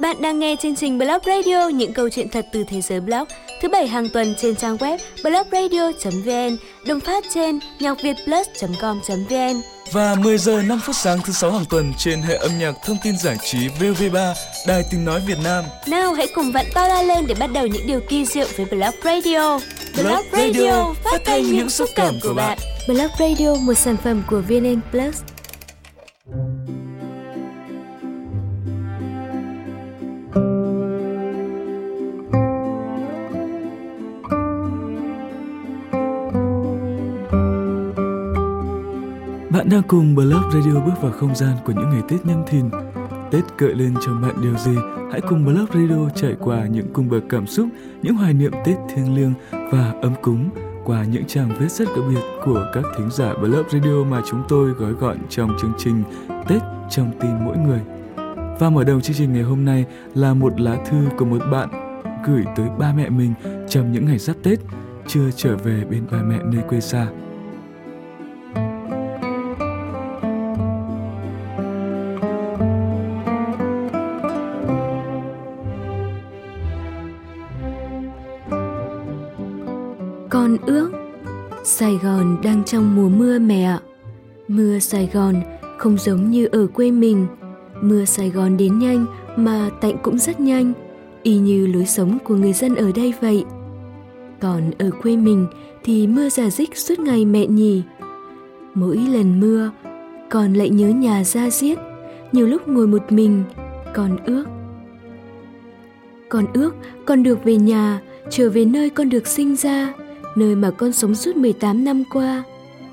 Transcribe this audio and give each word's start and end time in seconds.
Bạn 0.00 0.22
đang 0.22 0.38
nghe 0.38 0.56
chương 0.56 0.76
trình 0.76 0.98
Blog 0.98 1.18
Radio 1.26 1.68
những 1.68 1.92
câu 1.92 2.08
chuyện 2.08 2.28
thật 2.28 2.46
từ 2.52 2.64
thế 2.64 2.80
giới 2.80 3.00
blog 3.00 3.24
thứ 3.60 3.68
bảy 3.68 3.86
hàng 3.86 4.08
tuần 4.08 4.34
trên 4.38 4.56
trang 4.56 4.76
web 4.76 4.98
blogradio.vn, 5.22 6.56
đồng 6.86 7.00
phát 7.00 7.24
trên 7.34 7.58
nhocvietplus.com.vn 7.80 9.60
và 9.92 10.14
10 10.14 10.38
giờ 10.38 10.62
5 10.62 10.80
phút 10.84 10.96
sáng 10.96 11.18
thứ 11.24 11.32
sáu 11.32 11.52
hàng 11.52 11.64
tuần 11.70 11.92
trên 11.98 12.22
hệ 12.22 12.34
âm 12.34 12.58
nhạc 12.58 12.74
thông 12.86 12.96
tin 13.02 13.16
giải 13.16 13.36
trí 13.44 13.58
VV3 13.68 14.34
Đài 14.66 14.82
Tiếng 14.90 15.04
nói 15.04 15.20
Việt 15.26 15.38
Nam. 15.44 15.64
Nào 15.86 16.12
hãy 16.12 16.28
cùng 16.34 16.52
vặn 16.52 16.66
to 16.74 16.88
la 16.88 17.02
lên 17.02 17.26
để 17.26 17.34
bắt 17.34 17.50
đầu 17.52 17.66
những 17.66 17.86
điều 17.86 18.00
kỳ 18.08 18.24
diệu 18.24 18.46
với 18.56 18.66
Blog 18.66 18.94
Radio. 19.04 19.58
Blog 19.96 20.24
Radio 20.32 20.94
phát 21.04 21.20
thanh 21.24 21.42
những 21.42 21.70
xúc 21.70 21.88
cảm 21.94 22.14
của 22.22 22.34
bạn. 22.34 22.58
Blog 22.88 23.10
Radio 23.18 23.54
một 23.60 23.74
sản 23.74 23.96
phẩm 24.04 24.22
của 24.30 24.40
VN 24.48 24.80
Plus. 24.90 25.16
Bạn 39.50 39.68
đang 39.68 39.82
cùng 39.82 40.14
Blog 40.14 40.42
Radio 40.52 40.80
bước 40.80 41.02
vào 41.02 41.12
không 41.12 41.34
gian 41.34 41.56
của 41.64 41.72
những 41.72 41.90
ngày 41.90 42.02
Tết 42.08 42.26
nhâm 42.26 42.42
thìn. 42.46 42.70
Tết 43.30 43.44
gợi 43.58 43.74
lên 43.74 43.94
trong 44.06 44.22
bạn 44.22 44.34
điều 44.42 44.56
gì? 44.56 44.76
Hãy 45.12 45.20
cùng 45.20 45.44
Blog 45.44 45.66
Radio 45.74 46.10
trải 46.14 46.36
qua 46.40 46.66
những 46.66 46.92
cung 46.92 47.08
bậc 47.08 47.22
cảm 47.28 47.46
xúc, 47.46 47.68
những 48.02 48.14
hoài 48.14 48.34
niệm 48.34 48.52
Tết 48.64 48.76
thiêng 48.94 49.14
liêng 49.14 49.32
và 49.72 49.94
ấm 50.02 50.12
cúng 50.22 50.50
qua 50.84 51.04
những 51.04 51.24
trang 51.26 51.50
viết 51.58 51.72
rất 51.72 51.88
đặc 51.88 52.04
biệt 52.10 52.20
của 52.44 52.66
các 52.72 52.84
thính 52.96 53.10
giả 53.10 53.34
Blog 53.34 53.64
Radio 53.72 54.04
mà 54.04 54.22
chúng 54.30 54.42
tôi 54.48 54.70
gói 54.70 54.92
gọn 54.92 55.16
trong 55.28 55.56
chương 55.60 55.72
trình 55.78 56.02
Tết 56.48 56.62
trong 56.90 57.10
tim 57.20 57.44
mỗi 57.44 57.56
người. 57.56 57.80
Và 58.58 58.70
mở 58.70 58.84
đầu 58.84 59.00
chương 59.00 59.16
trình 59.16 59.32
ngày 59.32 59.42
hôm 59.42 59.64
nay 59.64 59.84
là 60.14 60.34
một 60.34 60.60
lá 60.60 60.76
thư 60.90 61.04
của 61.18 61.24
một 61.24 61.42
bạn 61.52 61.68
gửi 62.26 62.44
tới 62.56 62.66
ba 62.78 62.92
mẹ 62.96 63.08
mình 63.08 63.34
trong 63.68 63.92
những 63.92 64.04
ngày 64.04 64.18
sắp 64.18 64.36
Tết, 64.42 64.58
chưa 65.06 65.30
trở 65.36 65.56
về 65.56 65.84
bên 65.90 66.06
ba 66.10 66.22
mẹ 66.22 66.38
nơi 66.44 66.62
quê 66.68 66.80
xa. 66.80 67.06
Gòn 82.02 82.36
đang 82.42 82.64
trong 82.64 82.96
mùa 82.96 83.08
mưa 83.08 83.38
mẹ 83.38 83.64
ạ. 83.64 83.80
Mưa 84.48 84.78
Sài 84.78 85.10
Gòn 85.12 85.34
không 85.78 85.98
giống 85.98 86.30
như 86.30 86.46
ở 86.46 86.66
quê 86.66 86.90
mình. 86.90 87.26
Mưa 87.82 88.04
Sài 88.04 88.30
Gòn 88.30 88.56
đến 88.56 88.78
nhanh 88.78 89.06
mà 89.36 89.70
tạnh 89.80 89.96
cũng 90.02 90.18
rất 90.18 90.40
nhanh, 90.40 90.72
y 91.22 91.38
như 91.38 91.66
lối 91.66 91.86
sống 91.86 92.18
của 92.24 92.34
người 92.34 92.52
dân 92.52 92.74
ở 92.74 92.92
đây 92.94 93.14
vậy. 93.20 93.44
Còn 94.40 94.70
ở 94.78 94.90
quê 95.02 95.16
mình 95.16 95.46
thì 95.84 96.06
mưa 96.06 96.28
giả 96.28 96.50
dích 96.50 96.76
suốt 96.76 96.98
ngày 96.98 97.24
mẹ 97.24 97.46
nhỉ. 97.46 97.82
Mỗi 98.74 98.96
lần 98.96 99.40
mưa, 99.40 99.70
con 100.30 100.54
lại 100.54 100.70
nhớ 100.70 100.88
nhà 100.88 101.24
ra 101.24 101.50
giết, 101.50 101.78
nhiều 102.32 102.46
lúc 102.46 102.68
ngồi 102.68 102.86
một 102.86 103.12
mình, 103.12 103.42
con 103.94 104.16
ước. 104.26 104.44
Con 106.28 106.46
ước 106.54 106.74
con 107.06 107.22
được 107.22 107.44
về 107.44 107.56
nhà, 107.56 108.00
trở 108.30 108.50
về 108.50 108.64
nơi 108.64 108.90
con 108.90 109.08
được 109.08 109.26
sinh 109.26 109.56
ra, 109.56 109.92
nơi 110.36 110.54
mà 110.54 110.70
con 110.70 110.92
sống 110.92 111.14
suốt 111.14 111.36
18 111.36 111.84
năm 111.84 112.04
qua, 112.10 112.42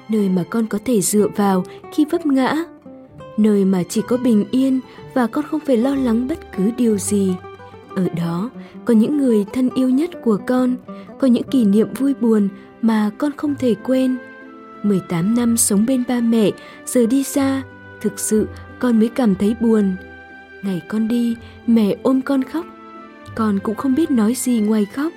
nơi 0.09 0.29
mà 0.29 0.43
con 0.49 0.67
có 0.67 0.79
thể 0.85 1.01
dựa 1.01 1.27
vào 1.35 1.63
khi 1.93 2.05
vấp 2.11 2.25
ngã, 2.25 2.55
nơi 3.37 3.65
mà 3.65 3.83
chỉ 3.89 4.01
có 4.07 4.17
bình 4.17 4.45
yên 4.51 4.79
và 5.13 5.27
con 5.27 5.45
không 5.51 5.59
phải 5.59 5.77
lo 5.77 5.95
lắng 5.95 6.27
bất 6.27 6.51
cứ 6.57 6.71
điều 6.77 6.97
gì. 6.97 7.33
Ở 7.95 8.07
đó 8.09 8.49
có 8.85 8.93
những 8.93 9.17
người 9.17 9.45
thân 9.53 9.69
yêu 9.75 9.89
nhất 9.89 10.09
của 10.23 10.37
con, 10.47 10.75
có 11.19 11.27
những 11.27 11.43
kỷ 11.43 11.65
niệm 11.65 11.93
vui 11.93 12.13
buồn 12.13 12.49
mà 12.81 13.11
con 13.17 13.31
không 13.37 13.55
thể 13.55 13.75
quên. 13.83 14.17
18 14.83 15.35
năm 15.35 15.57
sống 15.57 15.85
bên 15.85 16.03
ba 16.07 16.19
mẹ, 16.19 16.51
giờ 16.85 17.05
đi 17.05 17.23
xa, 17.23 17.61
thực 18.01 18.19
sự 18.19 18.47
con 18.79 18.99
mới 18.99 19.09
cảm 19.09 19.35
thấy 19.35 19.55
buồn. 19.59 19.95
Ngày 20.63 20.81
con 20.87 21.07
đi, 21.07 21.35
mẹ 21.67 21.95
ôm 22.03 22.21
con 22.21 22.43
khóc. 22.43 22.65
Con 23.35 23.59
cũng 23.59 23.75
không 23.75 23.95
biết 23.95 24.11
nói 24.11 24.33
gì 24.35 24.59
ngoài 24.59 24.85
khóc. 24.85 25.11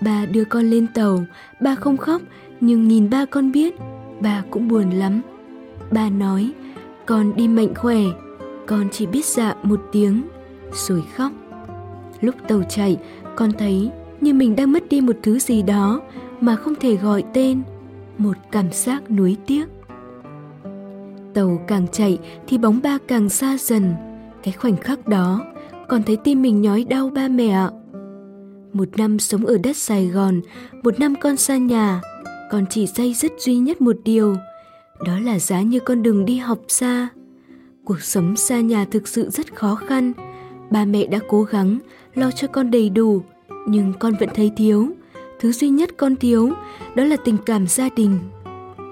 Ba 0.00 0.26
đưa 0.26 0.44
con 0.44 0.64
lên 0.64 0.86
tàu, 0.94 1.24
ba 1.60 1.74
không 1.74 1.96
khóc, 1.96 2.22
nhưng 2.60 2.88
nhìn 2.88 3.10
ba 3.10 3.24
con 3.24 3.52
biết, 3.52 3.74
ba 4.20 4.42
cũng 4.50 4.68
buồn 4.68 4.90
lắm. 4.90 5.20
Ba 5.90 6.10
nói, 6.10 6.52
con 7.06 7.32
đi 7.36 7.48
mạnh 7.48 7.74
khỏe, 7.74 8.00
con 8.66 8.88
chỉ 8.92 9.06
biết 9.06 9.24
dạ 9.24 9.54
một 9.62 9.80
tiếng, 9.92 10.22
rồi 10.72 11.04
khóc. 11.16 11.32
Lúc 12.20 12.34
tàu 12.48 12.62
chạy, 12.68 12.96
con 13.36 13.52
thấy 13.58 13.90
như 14.20 14.34
mình 14.34 14.56
đang 14.56 14.72
mất 14.72 14.88
đi 14.88 15.00
một 15.00 15.16
thứ 15.22 15.38
gì 15.38 15.62
đó 15.62 16.00
mà 16.40 16.56
không 16.56 16.74
thể 16.74 16.96
gọi 16.96 17.24
tên, 17.34 17.62
một 18.18 18.36
cảm 18.52 18.72
giác 18.72 19.10
nuối 19.10 19.36
tiếc. 19.46 19.64
Tàu 21.34 21.60
càng 21.66 21.86
chạy 21.92 22.18
thì 22.46 22.58
bóng 22.58 22.80
ba 22.82 22.98
càng 23.08 23.28
xa 23.28 23.56
dần, 23.58 23.94
cái 24.42 24.54
khoảnh 24.54 24.76
khắc 24.76 25.08
đó, 25.08 25.44
con 25.88 26.02
thấy 26.02 26.16
tim 26.16 26.42
mình 26.42 26.62
nhói 26.62 26.84
đau 26.84 27.10
ba 27.10 27.28
mẹ 27.28 27.48
ạ. 27.48 27.70
Một 28.76 28.88
năm 28.96 29.18
sống 29.18 29.46
ở 29.46 29.58
đất 29.58 29.76
Sài 29.76 30.06
Gòn, 30.06 30.40
một 30.82 31.00
năm 31.00 31.14
con 31.20 31.36
xa 31.36 31.56
nhà, 31.56 32.00
con 32.50 32.64
chỉ 32.70 32.86
dây 32.86 33.14
dứt 33.14 33.32
duy 33.38 33.56
nhất 33.56 33.80
một 33.80 33.96
điều, 34.04 34.36
đó 35.06 35.18
là 35.18 35.38
giá 35.38 35.62
như 35.62 35.80
con 35.80 36.02
đừng 36.02 36.24
đi 36.24 36.36
học 36.36 36.58
xa. 36.68 37.08
Cuộc 37.84 38.00
sống 38.00 38.36
xa 38.36 38.60
nhà 38.60 38.84
thực 38.90 39.08
sự 39.08 39.30
rất 39.30 39.54
khó 39.54 39.74
khăn, 39.74 40.12
ba 40.70 40.84
mẹ 40.84 41.06
đã 41.06 41.18
cố 41.28 41.42
gắng 41.42 41.78
lo 42.14 42.30
cho 42.30 42.48
con 42.48 42.70
đầy 42.70 42.90
đủ, 42.90 43.22
nhưng 43.66 43.92
con 43.98 44.12
vẫn 44.20 44.28
thấy 44.34 44.52
thiếu. 44.56 44.88
Thứ 45.40 45.52
duy 45.52 45.68
nhất 45.68 45.90
con 45.96 46.16
thiếu 46.16 46.52
đó 46.94 47.04
là 47.04 47.16
tình 47.16 47.36
cảm 47.46 47.66
gia 47.66 47.88
đình. 47.96 48.18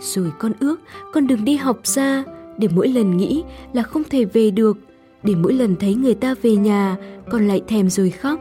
Rồi 0.01 0.33
con 0.39 0.53
ước 0.61 0.81
con 1.13 1.27
đừng 1.27 1.45
đi 1.45 1.57
học 1.57 1.81
xa 1.85 2.25
để 2.59 2.69
mỗi 2.75 2.89
lần 2.89 3.17
nghĩ 3.17 3.43
là 3.73 3.83
không 3.83 4.03
thể 4.11 4.25
về 4.25 4.51
được, 4.51 4.77
để 5.23 5.35
mỗi 5.35 5.53
lần 5.53 5.77
thấy 5.77 5.95
người 5.95 6.15
ta 6.15 6.35
về 6.43 6.57
nhà 6.57 6.97
con 7.31 7.49
lại 7.49 7.63
thèm 7.69 7.91
rồi 7.91 8.11
khóc. 8.11 8.41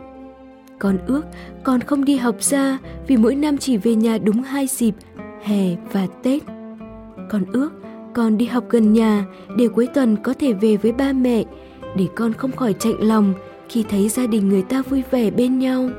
Con 0.84 0.98
ước 1.08 1.22
con 1.64 1.82
không 1.82 2.06
đi 2.06 2.16
học 2.16 2.36
xa 2.40 2.78
vì 3.08 3.18
mỗi 3.18 3.36
năm 3.36 3.58
chỉ 3.58 3.78
về 3.78 3.96
nhà 3.96 4.18
đúng 4.18 4.42
hai 4.42 4.68
dịp, 4.68 4.96
hè 5.44 5.76
và 5.92 6.08
Tết. 6.24 6.44
Con 7.30 7.46
ước 7.54 7.70
con 8.14 8.38
đi 8.38 8.46
học 8.46 8.64
gần 8.70 8.94
nhà 8.94 9.26
để 9.58 9.68
cuối 9.68 9.88
tuần 9.94 10.16
có 10.24 10.34
thể 10.40 10.54
về 10.54 10.78
với 10.78 10.92
ba 10.92 11.14
mẹ, 11.14 11.44
để 11.98 12.08
con 12.16 12.34
không 12.34 12.52
khỏi 12.52 12.74
chạnh 12.80 12.96
lòng 13.00 13.34
khi 13.70 13.84
thấy 13.90 14.10
gia 14.10 14.28
đình 14.28 14.50
người 14.50 14.62
ta 14.62 14.82
vui 14.82 15.04
vẻ 15.12 15.32
bên 15.32 15.60
nhau. 15.60 15.90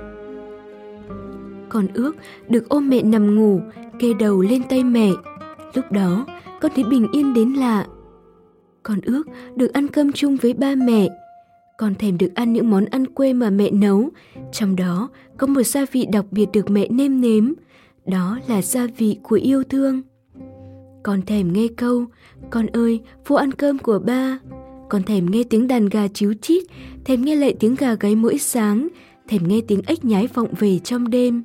Con 1.69 1.87
ước 1.95 2.16
được 2.49 2.69
ôm 2.69 2.89
mẹ 2.89 3.03
nằm 3.03 3.37
ngủ, 3.37 3.61
kê 3.99 4.15
đầu 4.15 4.43
lên 4.43 4.62
tay 4.69 4.84
mẹ. 4.84 5.11
Lúc 5.75 5.93
đó, 5.93 6.27
con 6.61 6.72
thấy 6.75 6.84
bình 6.84 7.09
yên 7.12 7.34
đến 7.34 7.53
lạ. 7.53 7.87
Con 8.83 8.99
ước 9.05 9.22
được 9.56 9.72
ăn 9.72 9.89
cơm 9.89 10.12
chung 10.12 10.37
với 10.37 10.55
ba 10.55 10.75
mẹ. 10.75 11.09
Con 11.78 11.94
thèm 11.94 12.18
được 12.18 12.34
ăn 12.34 12.52
những 12.52 12.70
món 12.70 12.84
ăn 12.84 13.06
quê 13.06 13.32
mà 13.32 13.50
mẹ 13.50 13.70
nấu, 13.70 14.10
trong 14.52 14.76
đó 14.76 15.08
có 15.36 15.46
một 15.46 15.62
gia 15.62 15.84
vị 15.92 16.06
đặc 16.12 16.24
biệt 16.30 16.46
được 16.52 16.70
mẹ 16.70 16.88
nêm 16.88 17.20
nếm, 17.20 17.52
đó 18.06 18.38
là 18.48 18.62
gia 18.62 18.86
vị 18.98 19.18
của 19.22 19.38
yêu 19.42 19.64
thương. 19.64 20.02
Con 21.02 21.22
thèm 21.22 21.52
nghe 21.52 21.66
câu, 21.76 22.04
con 22.50 22.66
ơi, 22.66 23.00
vô 23.26 23.36
ăn 23.36 23.52
cơm 23.52 23.78
của 23.78 23.98
ba. 23.98 24.38
Con 24.88 25.02
thèm 25.02 25.30
nghe 25.30 25.42
tiếng 25.50 25.68
đàn 25.68 25.88
gà 25.88 26.08
chíu 26.08 26.34
chít, 26.42 26.62
thèm 27.04 27.24
nghe 27.24 27.36
lại 27.36 27.54
tiếng 27.60 27.74
gà 27.74 27.94
gáy 27.94 28.14
mỗi 28.14 28.38
sáng, 28.38 28.88
thèm 29.28 29.48
nghe 29.48 29.60
tiếng 29.68 29.82
ếch 29.86 30.04
nhái 30.04 30.26
vọng 30.34 30.48
về 30.58 30.78
trong 30.78 31.10
đêm. 31.10 31.42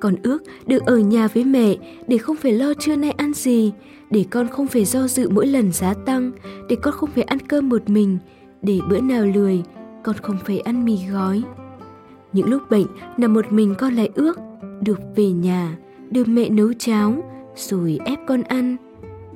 Con 0.00 0.14
ước 0.22 0.42
được 0.66 0.82
ở 0.86 0.98
nhà 0.98 1.28
với 1.28 1.44
mẹ 1.44 1.76
để 2.08 2.18
không 2.18 2.36
phải 2.36 2.52
lo 2.52 2.74
trưa 2.74 2.96
nay 2.96 3.10
ăn 3.10 3.34
gì, 3.34 3.72
để 4.10 4.24
con 4.30 4.48
không 4.48 4.66
phải 4.66 4.84
do 4.84 5.08
dự 5.08 5.28
mỗi 5.28 5.46
lần 5.46 5.72
giá 5.72 5.94
tăng, 5.94 6.30
để 6.68 6.76
con 6.82 6.94
không 6.94 7.10
phải 7.14 7.24
ăn 7.24 7.38
cơm 7.38 7.68
một 7.68 7.88
mình, 7.90 8.18
để 8.62 8.80
bữa 8.88 9.00
nào 9.00 9.24
lười, 9.24 9.62
con 10.04 10.16
không 10.22 10.36
phải 10.44 10.60
ăn 10.60 10.84
mì 10.84 10.98
gói. 11.12 11.42
Những 12.32 12.50
lúc 12.50 12.70
bệnh, 12.70 12.86
nằm 13.16 13.34
một 13.34 13.52
mình 13.52 13.74
con 13.78 13.94
lại 13.94 14.10
ước, 14.14 14.38
được 14.80 15.00
về 15.16 15.30
nhà, 15.30 15.76
được 16.10 16.28
mẹ 16.28 16.48
nấu 16.48 16.72
cháo, 16.78 17.14
rồi 17.56 17.98
ép 18.04 18.18
con 18.26 18.42
ăn. 18.42 18.76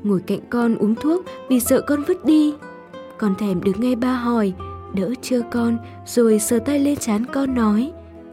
Ngồi 0.02 0.20
cạnh 0.20 0.40
con 0.50 0.76
uống 0.76 0.94
thuốc 0.94 1.24
vì 1.48 1.60
sợ 1.60 1.80
con 1.80 2.02
vứt 2.08 2.24
đi. 2.24 2.54
Con 3.18 3.34
thèm 3.34 3.62
được 3.62 3.80
nghe 3.80 3.94
ba 3.94 4.12
hỏi, 4.12 4.52
đỡ 4.94 5.14
chưa 5.22 5.42
con, 5.50 5.78
rồi 6.06 6.38
sờ 6.38 6.58
tay 6.58 6.78
lên 6.78 6.96
trán 6.96 7.24
con 7.32 7.54
nói, 7.54 7.92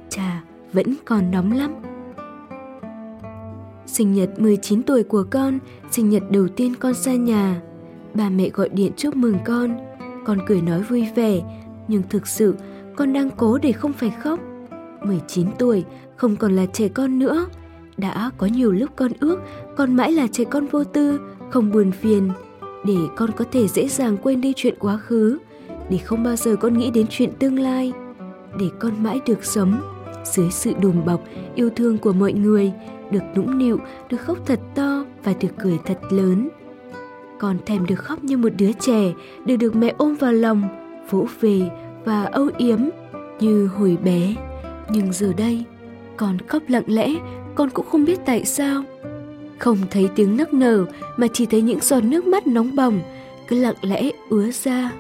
chà, 0.10 0.44
vẫn 0.74 0.94
còn 1.06 1.32
nóng 1.32 1.52
lắm. 1.52 1.72
Sinh 3.86 4.14
nhật 4.14 4.40
19 4.40 4.84
tuổi 4.84 5.04
của 5.04 5.24
con, 5.30 5.60
sinh 5.92 6.10
nhật 6.10 6.24
đầu 6.32 6.48
tiên 6.48 6.74
con 6.80 6.94
xa 6.94 7.14
nhà. 7.14 7.62
Bà 8.14 8.30
mẹ 8.30 8.50
gọi 8.50 8.70
điện 8.70 8.92
chúc 8.98 9.16
mừng 9.16 9.38
con. 9.46 9.89
Con 10.30 10.40
cười 10.46 10.62
nói 10.62 10.82
vui 10.82 11.08
vẻ, 11.16 11.42
nhưng 11.88 12.04
thực 12.10 12.28
sự 12.28 12.56
con 12.96 13.14
đang 13.14 13.30
cố 13.30 13.58
để 13.58 13.72
không 13.72 13.94
phải 13.94 14.10
khóc. 14.24 14.40
19 15.04 15.48
tuổi, 15.60 15.86
không 16.16 16.36
còn 16.36 16.56
là 16.56 16.66
trẻ 16.66 16.88
con 16.88 17.20
nữa. 17.20 17.46
Đã 17.98 18.32
có 18.38 18.48
nhiều 18.48 18.72
lúc 18.72 18.90
con 18.96 19.12
ước 19.20 19.40
con 19.78 19.96
mãi 19.96 20.12
là 20.12 20.28
trẻ 20.32 20.44
con 20.44 20.66
vô 20.66 20.84
tư, 20.84 21.20
không 21.50 21.72
buồn 21.72 21.92
phiền, 21.92 22.30
để 22.86 22.96
con 23.16 23.32
có 23.32 23.46
thể 23.52 23.68
dễ 23.68 23.88
dàng 23.88 24.18
quên 24.18 24.42
đi 24.42 24.54
chuyện 24.56 24.76
quá 24.80 24.98
khứ, 24.98 25.38
để 25.90 25.98
không 25.98 26.24
bao 26.24 26.36
giờ 26.36 26.56
con 26.56 26.78
nghĩ 26.78 26.92
đến 26.92 27.06
chuyện 27.10 27.32
tương 27.40 27.60
lai, 27.60 27.94
để 28.60 28.66
con 28.80 29.04
mãi 29.04 29.20
được 29.26 29.46
sống 29.46 29.82
dưới 30.24 30.52
sự 30.52 30.74
đùm 30.82 31.06
bọc 31.06 31.22
yêu 31.56 31.70
thương 31.76 31.98
của 31.98 32.14
mọi 32.14 32.34
người, 32.34 32.72
được 33.12 33.24
nũng 33.36 33.58
nịu, 33.58 33.80
được 34.10 34.22
khóc 34.22 34.38
thật 34.46 34.60
to 34.76 35.06
và 35.24 35.34
được 35.42 35.52
cười 35.64 35.78
thật 35.86 36.00
lớn. 36.10 36.50
Con 37.40 37.58
thèm 37.66 37.86
được 37.86 37.96
khóc 37.96 38.24
như 38.24 38.38
một 38.38 38.50
đứa 38.58 38.72
trẻ, 38.80 39.14
được 39.46 39.56
được 39.56 39.76
mẹ 39.76 39.94
ôm 39.98 40.16
vào 40.16 40.34
lòng, 40.34 40.64
vỗ 41.10 41.28
về 41.42 41.62
và 42.06 42.24
âu 42.24 42.50
yếm 42.58 42.80
như 43.40 43.68
hồi 43.68 43.98
bé. 44.04 44.36
Nhưng 44.90 45.14
giờ 45.14 45.34
đây, 45.38 45.64
con 46.18 46.38
khóc 46.48 46.64
lặng 46.68 46.84
lẽ, 46.88 47.16
con 47.56 47.70
cũng 47.70 47.86
không 47.86 48.06
biết 48.06 48.20
tại 48.26 48.46
sao. 48.46 48.84
Không 49.58 49.78
thấy 49.92 50.10
tiếng 50.16 50.38
nấc 50.38 50.54
nở 50.54 50.86
mà 51.18 51.28
chỉ 51.34 51.46
thấy 51.46 51.62
những 51.62 51.80
giọt 51.82 52.04
nước 52.04 52.28
mắt 52.28 52.48
nóng 52.48 52.76
bỏng 52.76 53.00
cứ 53.48 53.60
lặng 53.60 53.76
lẽ 53.82 54.10
ứa 54.30 54.52
ra. 54.52 54.92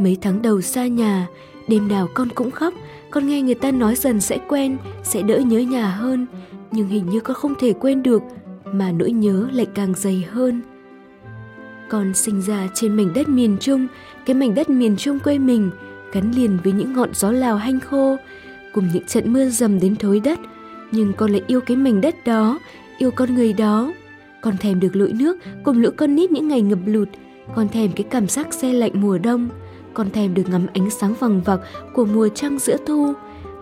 Mấy 0.00 0.16
tháng 0.20 0.42
đầu 0.42 0.60
xa 0.60 0.86
nhà, 0.86 1.28
đêm 1.68 1.88
nào 1.88 2.08
con 2.14 2.28
cũng 2.34 2.50
khóc, 2.50 2.74
con 3.10 3.26
nghe 3.26 3.42
người 3.42 3.54
ta 3.54 3.70
nói 3.70 3.94
dần 3.94 4.20
sẽ 4.20 4.38
quen, 4.48 4.76
sẽ 5.02 5.22
đỡ 5.22 5.38
nhớ 5.38 5.58
nhà 5.58 5.86
hơn, 5.86 6.26
nhưng 6.72 6.88
hình 6.88 7.10
như 7.10 7.20
con 7.20 7.34
không 7.34 7.54
thể 7.58 7.72
quên 7.72 8.02
được, 8.02 8.22
mà 8.72 8.92
nỗi 8.92 9.12
nhớ 9.12 9.48
lại 9.52 9.66
càng 9.74 9.94
dày 9.96 10.26
hơn. 10.30 10.62
Con 11.88 12.14
sinh 12.14 12.42
ra 12.42 12.68
trên 12.74 12.96
mảnh 12.96 13.12
đất 13.14 13.28
miền 13.28 13.56
Trung, 13.60 13.86
cái 14.26 14.34
mảnh 14.34 14.54
đất 14.54 14.70
miền 14.70 14.96
Trung 14.96 15.18
quê 15.18 15.38
mình, 15.38 15.70
gắn 16.12 16.32
liền 16.32 16.58
với 16.64 16.72
những 16.72 16.92
ngọn 16.92 17.14
gió 17.14 17.30
lào 17.30 17.56
hanh 17.56 17.80
khô, 17.80 18.16
cùng 18.72 18.88
những 18.92 19.06
trận 19.06 19.32
mưa 19.32 19.48
dầm 19.48 19.80
đến 19.80 19.96
thối 19.96 20.20
đất, 20.20 20.38
nhưng 20.92 21.12
con 21.12 21.30
lại 21.30 21.42
yêu 21.46 21.60
cái 21.60 21.76
mảnh 21.76 22.00
đất 22.00 22.24
đó, 22.24 22.58
yêu 22.98 23.10
con 23.10 23.34
người 23.34 23.52
đó. 23.52 23.92
Con 24.40 24.56
thèm 24.56 24.80
được 24.80 24.96
lội 24.96 25.12
nước 25.12 25.38
cùng 25.64 25.82
lũ 25.82 25.90
con 25.96 26.14
nít 26.14 26.32
những 26.32 26.48
ngày 26.48 26.62
ngập 26.62 26.78
lụt, 26.86 27.08
con 27.54 27.68
thèm 27.68 27.92
cái 27.92 28.04
cảm 28.10 28.28
giác 28.28 28.54
xe 28.54 28.72
lạnh 28.72 28.92
mùa 28.94 29.18
đông, 29.18 29.48
con 29.94 30.10
thèm 30.10 30.34
được 30.34 30.48
ngắm 30.48 30.66
ánh 30.72 30.90
sáng 30.90 31.14
vằng 31.14 31.40
vặc 31.42 31.60
của 31.92 32.04
mùa 32.04 32.28
trăng 32.28 32.58
giữa 32.58 32.76
thu, 32.86 33.12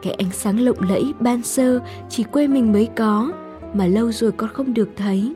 cái 0.03 0.13
ánh 0.13 0.31
sáng 0.33 0.61
lộng 0.61 0.77
lẫy 0.89 1.13
ban 1.21 1.43
sơ 1.43 1.81
chỉ 2.09 2.23
quê 2.23 2.49
mình 2.49 2.73
mới 2.73 2.89
có, 2.97 3.33
mà 3.75 3.87
lâu 3.87 4.13
rồi 4.13 4.33
con 4.33 4.51
không 4.53 4.75
được 4.75 4.89
thấy. 4.97 5.35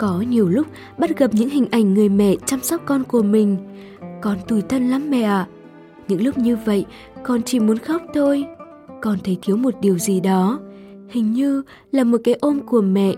Có 0.00 0.24
nhiều 0.28 0.48
lúc 0.48 0.66
bắt 0.98 1.18
gặp 1.18 1.30
những 1.34 1.48
hình 1.48 1.66
ảnh 1.70 1.94
người 1.94 2.08
mẹ 2.08 2.36
chăm 2.46 2.60
sóc 2.60 2.80
con 2.86 3.04
của 3.04 3.22
mình. 3.22 3.56
Con 4.22 4.38
tủi 4.48 4.62
thân 4.62 4.88
lắm 4.88 5.10
mẹ 5.10 5.22
ạ. 5.22 5.36
À. 5.36 5.48
Những 6.08 6.22
lúc 6.22 6.38
như 6.38 6.56
vậy, 6.64 6.86
con 7.22 7.42
chỉ 7.42 7.60
muốn 7.60 7.78
khóc 7.78 8.02
thôi. 8.14 8.44
Con 9.02 9.18
thấy 9.24 9.38
thiếu 9.42 9.56
một 9.56 9.74
điều 9.80 9.98
gì 9.98 10.20
đó. 10.20 10.60
Hình 11.08 11.32
như 11.32 11.62
là 11.92 12.04
một 12.04 12.20
cái 12.24 12.34
ôm 12.34 12.60
của 12.66 12.80
mẹ, 12.80 13.14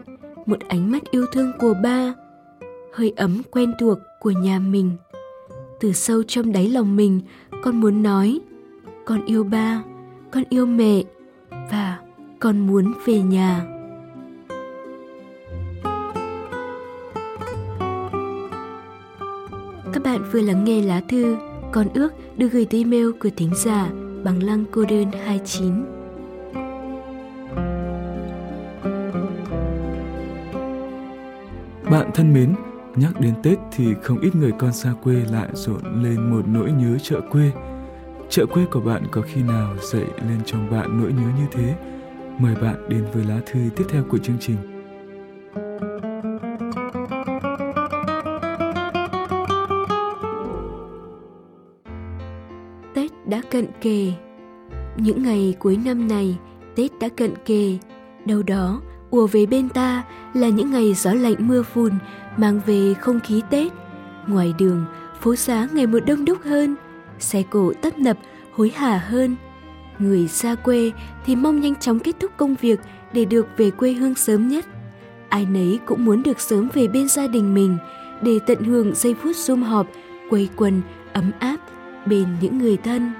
một 0.46 0.58
ánh 0.68 0.90
mắt 0.90 1.10
yêu 1.10 1.26
thương 1.32 1.52
của 1.58 1.74
ba, 1.82 2.14
hơi 2.92 3.12
ấm 3.16 3.42
quen 3.50 3.72
thuộc 3.80 3.98
của 4.20 4.30
nhà 4.30 4.58
mình. 4.58 4.90
Từ 5.80 5.92
sâu 5.92 6.22
trong 6.22 6.52
đáy 6.52 6.68
lòng 6.68 6.96
mình, 6.96 7.20
con 7.62 7.80
muốn 7.80 8.02
nói, 8.02 8.40
con 9.04 9.24
yêu 9.26 9.44
ba, 9.44 9.82
con 10.30 10.44
yêu 10.48 10.66
mẹ 10.66 11.02
và 11.50 11.98
con 12.40 12.66
muốn 12.66 12.92
về 13.06 13.20
nhà. 13.20 13.71
Bạn 20.12 20.30
vừa 20.32 20.40
lắng 20.40 20.64
nghe 20.64 20.82
lá 20.82 21.00
thư 21.08 21.36
Con 21.72 21.88
ước 21.94 22.12
được 22.36 22.48
gửi 22.52 22.66
tới 22.70 22.80
email 22.80 23.10
của 23.20 23.28
thính 23.36 23.50
giả 23.54 23.90
bằng 24.24 24.42
lăng 24.42 24.64
cô 24.70 24.84
đơn 24.84 25.06
29. 25.24 25.72
Bạn 31.90 32.10
thân 32.14 32.34
mến, 32.34 32.54
nhắc 32.96 33.20
đến 33.20 33.34
Tết 33.42 33.58
thì 33.76 33.94
không 34.02 34.20
ít 34.20 34.34
người 34.34 34.52
con 34.58 34.72
xa 34.72 34.94
quê 35.02 35.14
lại 35.14 35.48
rộn 35.54 36.02
lên 36.02 36.30
một 36.30 36.42
nỗi 36.48 36.70
nhớ 36.72 36.98
chợ 37.02 37.20
quê. 37.30 37.50
Chợ 38.28 38.46
quê 38.46 38.64
của 38.70 38.80
bạn 38.80 39.02
có 39.10 39.22
khi 39.22 39.42
nào 39.42 39.76
dậy 39.92 40.06
lên 40.28 40.38
trong 40.46 40.70
bạn 40.70 41.00
nỗi 41.00 41.12
nhớ 41.12 41.26
như 41.38 41.46
thế? 41.52 41.74
Mời 42.38 42.54
bạn 42.54 42.88
đến 42.88 43.04
với 43.14 43.24
lá 43.24 43.40
thư 43.46 43.60
tiếp 43.76 43.84
theo 43.88 44.04
của 44.10 44.18
chương 44.18 44.38
trình. 44.40 44.81
Cận 53.52 53.66
kề. 53.80 54.12
Những 54.96 55.22
ngày 55.22 55.54
cuối 55.58 55.78
năm 55.84 56.08
này, 56.08 56.38
Tết 56.76 56.98
đã 57.00 57.08
cận 57.08 57.30
kề. 57.44 57.78
Đâu 58.24 58.42
đó, 58.42 58.80
ùa 59.10 59.26
về 59.26 59.46
bên 59.46 59.68
ta 59.68 60.02
là 60.34 60.48
những 60.48 60.70
ngày 60.70 60.94
gió 60.94 61.12
lạnh 61.12 61.34
mưa 61.38 61.62
phùn 61.62 61.92
mang 62.36 62.60
về 62.66 62.94
không 62.94 63.20
khí 63.20 63.42
Tết. 63.50 63.72
Ngoài 64.26 64.54
đường, 64.58 64.84
phố 65.20 65.34
xá 65.36 65.68
ngày 65.72 65.86
một 65.86 65.98
đông 66.06 66.24
đúc 66.24 66.38
hơn, 66.44 66.76
xe 67.18 67.42
cộ 67.50 67.72
tấp 67.82 67.98
nập, 67.98 68.18
hối 68.52 68.72
hả 68.74 68.98
hơn. 68.98 69.36
Người 69.98 70.28
xa 70.28 70.54
quê 70.54 70.92
thì 71.26 71.36
mong 71.36 71.60
nhanh 71.60 71.74
chóng 71.74 71.98
kết 71.98 72.20
thúc 72.20 72.30
công 72.36 72.54
việc 72.60 72.80
để 73.12 73.24
được 73.24 73.46
về 73.56 73.70
quê 73.70 73.92
hương 73.92 74.14
sớm 74.14 74.48
nhất. 74.48 74.66
Ai 75.28 75.46
nấy 75.46 75.78
cũng 75.86 76.04
muốn 76.04 76.22
được 76.22 76.40
sớm 76.40 76.68
về 76.74 76.88
bên 76.88 77.08
gia 77.08 77.26
đình 77.26 77.54
mình 77.54 77.76
để 78.22 78.38
tận 78.46 78.62
hưởng 78.62 78.94
giây 78.94 79.14
phút 79.14 79.36
sum 79.36 79.62
họp, 79.62 79.86
quây 80.30 80.48
quần, 80.56 80.82
ấm 81.12 81.30
áp 81.38 81.56
bên 82.06 82.26
những 82.40 82.58
người 82.58 82.76
thân. 82.76 83.12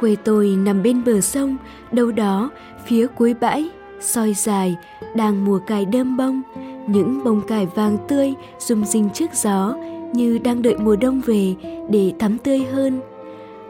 Quê 0.00 0.16
tôi 0.24 0.48
nằm 0.48 0.82
bên 0.82 1.04
bờ 1.04 1.20
sông, 1.20 1.56
đâu 1.92 2.12
đó 2.12 2.50
phía 2.86 3.06
cuối 3.06 3.34
bãi, 3.40 3.70
soi 4.00 4.34
dài, 4.34 4.76
đang 5.14 5.44
mùa 5.44 5.58
cài 5.58 5.84
đơm 5.84 6.16
bông, 6.16 6.42
những 6.86 7.24
bông 7.24 7.40
cải 7.40 7.66
vàng 7.66 7.96
tươi 8.08 8.34
rung 8.58 8.84
rinh 8.84 9.10
trước 9.10 9.30
gió 9.34 9.76
như 10.12 10.38
đang 10.38 10.62
đợi 10.62 10.76
mùa 10.78 10.96
đông 10.96 11.20
về 11.26 11.54
để 11.90 12.12
thắm 12.18 12.38
tươi 12.38 12.58
hơn. 12.72 13.00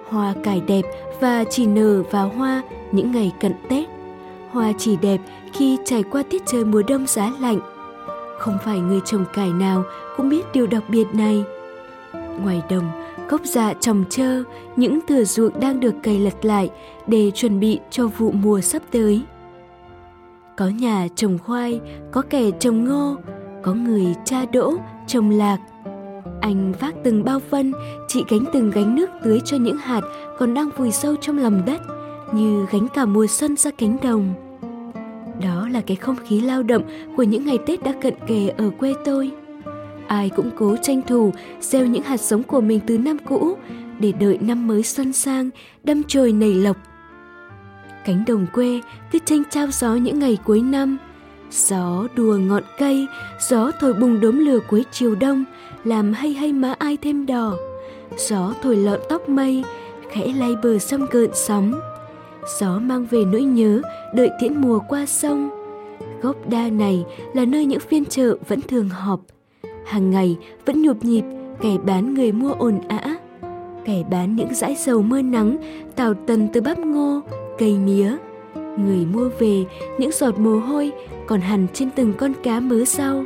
Hoa 0.08 0.34
cải 0.42 0.60
đẹp 0.60 0.82
và 1.20 1.44
chỉ 1.50 1.66
nở 1.66 2.02
vào 2.10 2.28
hoa 2.28 2.62
những 2.92 3.12
ngày 3.12 3.32
cận 3.40 3.52
Tết. 3.68 3.88
Hoa 4.50 4.72
chỉ 4.78 4.96
đẹp 4.96 5.20
khi 5.52 5.78
trải 5.84 6.02
qua 6.02 6.22
tiết 6.30 6.42
trời 6.46 6.64
mùa 6.64 6.82
đông 6.88 7.06
giá 7.06 7.32
lạnh. 7.40 7.60
Không 8.38 8.58
phải 8.64 8.78
người 8.78 9.00
trồng 9.04 9.24
cải 9.34 9.52
nào 9.52 9.82
cũng 10.16 10.28
biết 10.28 10.44
điều 10.54 10.66
đặc 10.66 10.82
biệt 10.88 11.06
này. 11.12 11.44
Ngoài 12.42 12.62
đồng, 12.70 13.03
gốc 13.28 13.40
dạ 13.44 13.74
trồng 13.80 14.04
trơ, 14.10 14.42
những 14.76 15.00
thửa 15.08 15.24
ruộng 15.24 15.60
đang 15.60 15.80
được 15.80 15.94
cày 16.02 16.18
lật 16.18 16.44
lại 16.44 16.70
để 17.06 17.30
chuẩn 17.34 17.60
bị 17.60 17.80
cho 17.90 18.06
vụ 18.06 18.30
mùa 18.30 18.60
sắp 18.60 18.82
tới. 18.90 19.22
Có 20.56 20.68
nhà 20.68 21.08
trồng 21.16 21.38
khoai, 21.38 21.80
có 22.12 22.22
kẻ 22.30 22.50
trồng 22.60 22.84
ngô, 22.84 23.16
có 23.62 23.74
người 23.74 24.14
cha 24.24 24.44
đỗ, 24.52 24.74
trồng 25.06 25.30
lạc. 25.30 25.58
Anh 26.40 26.72
vác 26.80 26.94
từng 27.04 27.24
bao 27.24 27.40
phân, 27.50 27.72
chị 28.08 28.24
gánh 28.28 28.44
từng 28.52 28.70
gánh 28.70 28.94
nước 28.94 29.10
tưới 29.24 29.40
cho 29.44 29.56
những 29.56 29.76
hạt 29.76 30.00
còn 30.38 30.54
đang 30.54 30.70
vùi 30.76 30.90
sâu 30.90 31.14
trong 31.20 31.38
lòng 31.38 31.62
đất, 31.66 31.80
như 32.32 32.66
gánh 32.70 32.86
cả 32.94 33.04
mùa 33.04 33.26
xuân 33.26 33.56
ra 33.56 33.70
cánh 33.78 33.96
đồng. 34.02 34.34
Đó 35.42 35.68
là 35.72 35.80
cái 35.80 35.96
không 35.96 36.16
khí 36.28 36.40
lao 36.40 36.62
động 36.62 36.82
của 37.16 37.22
những 37.22 37.46
ngày 37.46 37.58
Tết 37.66 37.82
đã 37.82 37.92
cận 38.02 38.14
kề 38.26 38.48
ở 38.48 38.70
quê 38.78 38.94
tôi 39.04 39.30
ai 40.08 40.30
cũng 40.36 40.50
cố 40.56 40.76
tranh 40.82 41.02
thủ, 41.02 41.32
gieo 41.60 41.86
những 41.86 42.02
hạt 42.02 42.20
giống 42.20 42.42
của 42.42 42.60
mình 42.60 42.80
từ 42.86 42.98
năm 42.98 43.16
cũ, 43.18 43.56
để 43.98 44.12
đợi 44.12 44.38
năm 44.40 44.66
mới 44.66 44.82
xuân 44.82 45.12
sang, 45.12 45.50
đâm 45.84 46.02
chồi 46.02 46.32
nảy 46.32 46.54
lộc. 46.54 46.76
Cánh 48.04 48.24
đồng 48.26 48.46
quê 48.52 48.80
cứ 49.12 49.18
tranh 49.24 49.42
trao 49.50 49.66
gió 49.70 49.94
những 49.94 50.18
ngày 50.18 50.38
cuối 50.44 50.60
năm. 50.60 50.98
Gió 51.50 52.06
đùa 52.16 52.36
ngọn 52.36 52.62
cây, 52.78 53.06
gió 53.48 53.70
thổi 53.80 53.92
bùng 53.92 54.20
đốm 54.20 54.38
lửa 54.38 54.58
cuối 54.68 54.84
chiều 54.92 55.14
đông, 55.14 55.44
làm 55.84 56.12
hay 56.12 56.32
hay 56.32 56.52
má 56.52 56.74
ai 56.78 56.96
thêm 56.96 57.26
đỏ. 57.26 57.56
Gió 58.18 58.54
thổi 58.62 58.76
lọn 58.76 59.00
tóc 59.08 59.28
mây, 59.28 59.64
khẽ 60.10 60.32
lay 60.38 60.54
bờ 60.62 60.78
sông 60.78 61.06
gợn 61.10 61.30
sóng. 61.34 61.80
Gió 62.60 62.78
mang 62.78 63.06
về 63.10 63.24
nỗi 63.24 63.42
nhớ, 63.42 63.82
đợi 64.14 64.30
tiễn 64.40 64.60
mùa 64.60 64.78
qua 64.88 65.06
sông. 65.06 65.50
Gốc 66.22 66.36
đa 66.50 66.70
này 66.70 67.04
là 67.34 67.44
nơi 67.44 67.64
những 67.64 67.80
phiên 67.80 68.04
chợ 68.04 68.36
vẫn 68.48 68.60
thường 68.60 68.88
họp 68.88 69.20
hàng 69.84 70.10
ngày 70.10 70.36
vẫn 70.66 70.82
nhộp 70.82 70.96
nhịp, 71.04 71.24
kẻ 71.60 71.76
bán 71.84 72.14
người 72.14 72.32
mua 72.32 72.52
ồn 72.52 72.80
ã. 72.88 73.16
Kẻ 73.84 74.02
bán 74.10 74.36
những 74.36 74.54
dãi 74.54 74.74
dầu 74.74 75.02
mưa 75.02 75.22
nắng, 75.22 75.56
tào 75.96 76.14
tần 76.26 76.48
từ 76.52 76.60
bắp 76.60 76.78
ngô, 76.78 77.20
cây 77.58 77.78
mía. 77.78 78.16
Người 78.54 79.06
mua 79.12 79.28
về, 79.38 79.64
những 79.98 80.10
giọt 80.12 80.38
mồ 80.38 80.58
hôi 80.58 80.92
còn 81.26 81.40
hằn 81.40 81.66
trên 81.74 81.90
từng 81.90 82.12
con 82.18 82.32
cá 82.42 82.60
mớ 82.60 82.84
rau. 82.84 83.24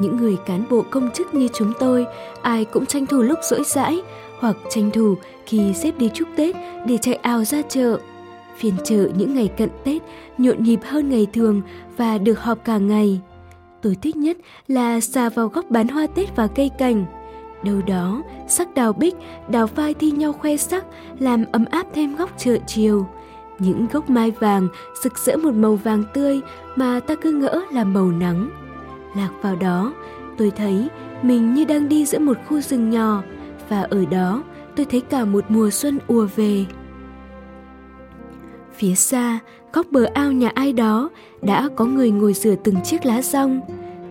Những 0.00 0.16
người 0.16 0.36
cán 0.46 0.64
bộ 0.70 0.84
công 0.90 1.10
chức 1.14 1.34
như 1.34 1.48
chúng 1.54 1.72
tôi, 1.78 2.06
ai 2.42 2.64
cũng 2.64 2.86
tranh 2.86 3.06
thủ 3.06 3.22
lúc 3.22 3.38
rỗi 3.42 3.62
rãi 3.64 4.00
hoặc 4.38 4.56
tranh 4.70 4.90
thủ 4.90 5.14
khi 5.46 5.72
xếp 5.74 5.98
đi 5.98 6.10
chúc 6.14 6.28
tết 6.36 6.56
để 6.86 6.98
chạy 6.98 7.14
ào 7.14 7.44
ra 7.44 7.62
chợ. 7.68 7.98
Phiên 8.56 8.74
chợ 8.84 9.08
những 9.16 9.34
ngày 9.34 9.48
cận 9.58 9.70
tết 9.84 10.02
nhộn 10.38 10.62
nhịp 10.62 10.80
hơn 10.84 11.10
ngày 11.10 11.26
thường 11.32 11.62
và 11.96 12.18
được 12.18 12.40
họp 12.40 12.64
cả 12.64 12.78
ngày 12.78 13.20
tôi 13.86 13.96
thích 14.02 14.16
nhất 14.16 14.36
là 14.68 15.00
xà 15.00 15.28
vào 15.28 15.48
góc 15.48 15.70
bán 15.70 15.88
hoa 15.88 16.06
Tết 16.06 16.36
và 16.36 16.46
cây 16.46 16.70
cảnh. 16.78 17.06
Đâu 17.64 17.82
đó, 17.86 18.22
sắc 18.48 18.74
đào 18.74 18.92
bích, 18.92 19.14
đào 19.48 19.66
phai 19.66 19.94
thi 19.94 20.10
nhau 20.10 20.32
khoe 20.32 20.56
sắc, 20.56 20.84
làm 21.18 21.44
ấm 21.52 21.64
áp 21.70 21.86
thêm 21.94 22.16
góc 22.16 22.30
chợ 22.38 22.58
chiều. 22.66 23.06
Những 23.58 23.86
gốc 23.92 24.10
mai 24.10 24.30
vàng 24.30 24.68
rực 25.02 25.18
rỡ 25.18 25.36
một 25.36 25.54
màu 25.54 25.76
vàng 25.76 26.04
tươi 26.14 26.40
mà 26.76 27.00
ta 27.00 27.14
cứ 27.14 27.32
ngỡ 27.32 27.62
là 27.72 27.84
màu 27.84 28.10
nắng. 28.10 28.50
Lạc 29.16 29.30
vào 29.42 29.56
đó, 29.56 29.92
Tôi 30.36 30.50
thấy 30.50 30.88
mình 31.22 31.54
như 31.54 31.64
đang 31.64 31.88
đi 31.88 32.06
giữa 32.06 32.18
một 32.18 32.36
khu 32.48 32.60
rừng 32.60 32.90
nhỏ 32.90 33.22
và 33.68 33.82
ở 33.82 34.04
đó 34.10 34.42
tôi 34.76 34.86
thấy 34.90 35.00
cả 35.00 35.24
một 35.24 35.44
mùa 35.48 35.70
xuân 35.70 35.98
ùa 36.06 36.26
về. 36.36 36.64
Phía 38.74 38.94
xa, 38.94 39.38
góc 39.72 39.86
bờ 39.90 40.04
ao 40.14 40.32
nhà 40.32 40.50
ai 40.54 40.72
đó 40.72 41.10
đã 41.42 41.68
có 41.76 41.84
người 41.84 42.10
ngồi 42.10 42.32
rửa 42.32 42.54
từng 42.64 42.76
chiếc 42.84 43.06
lá 43.06 43.22
rong. 43.22 43.60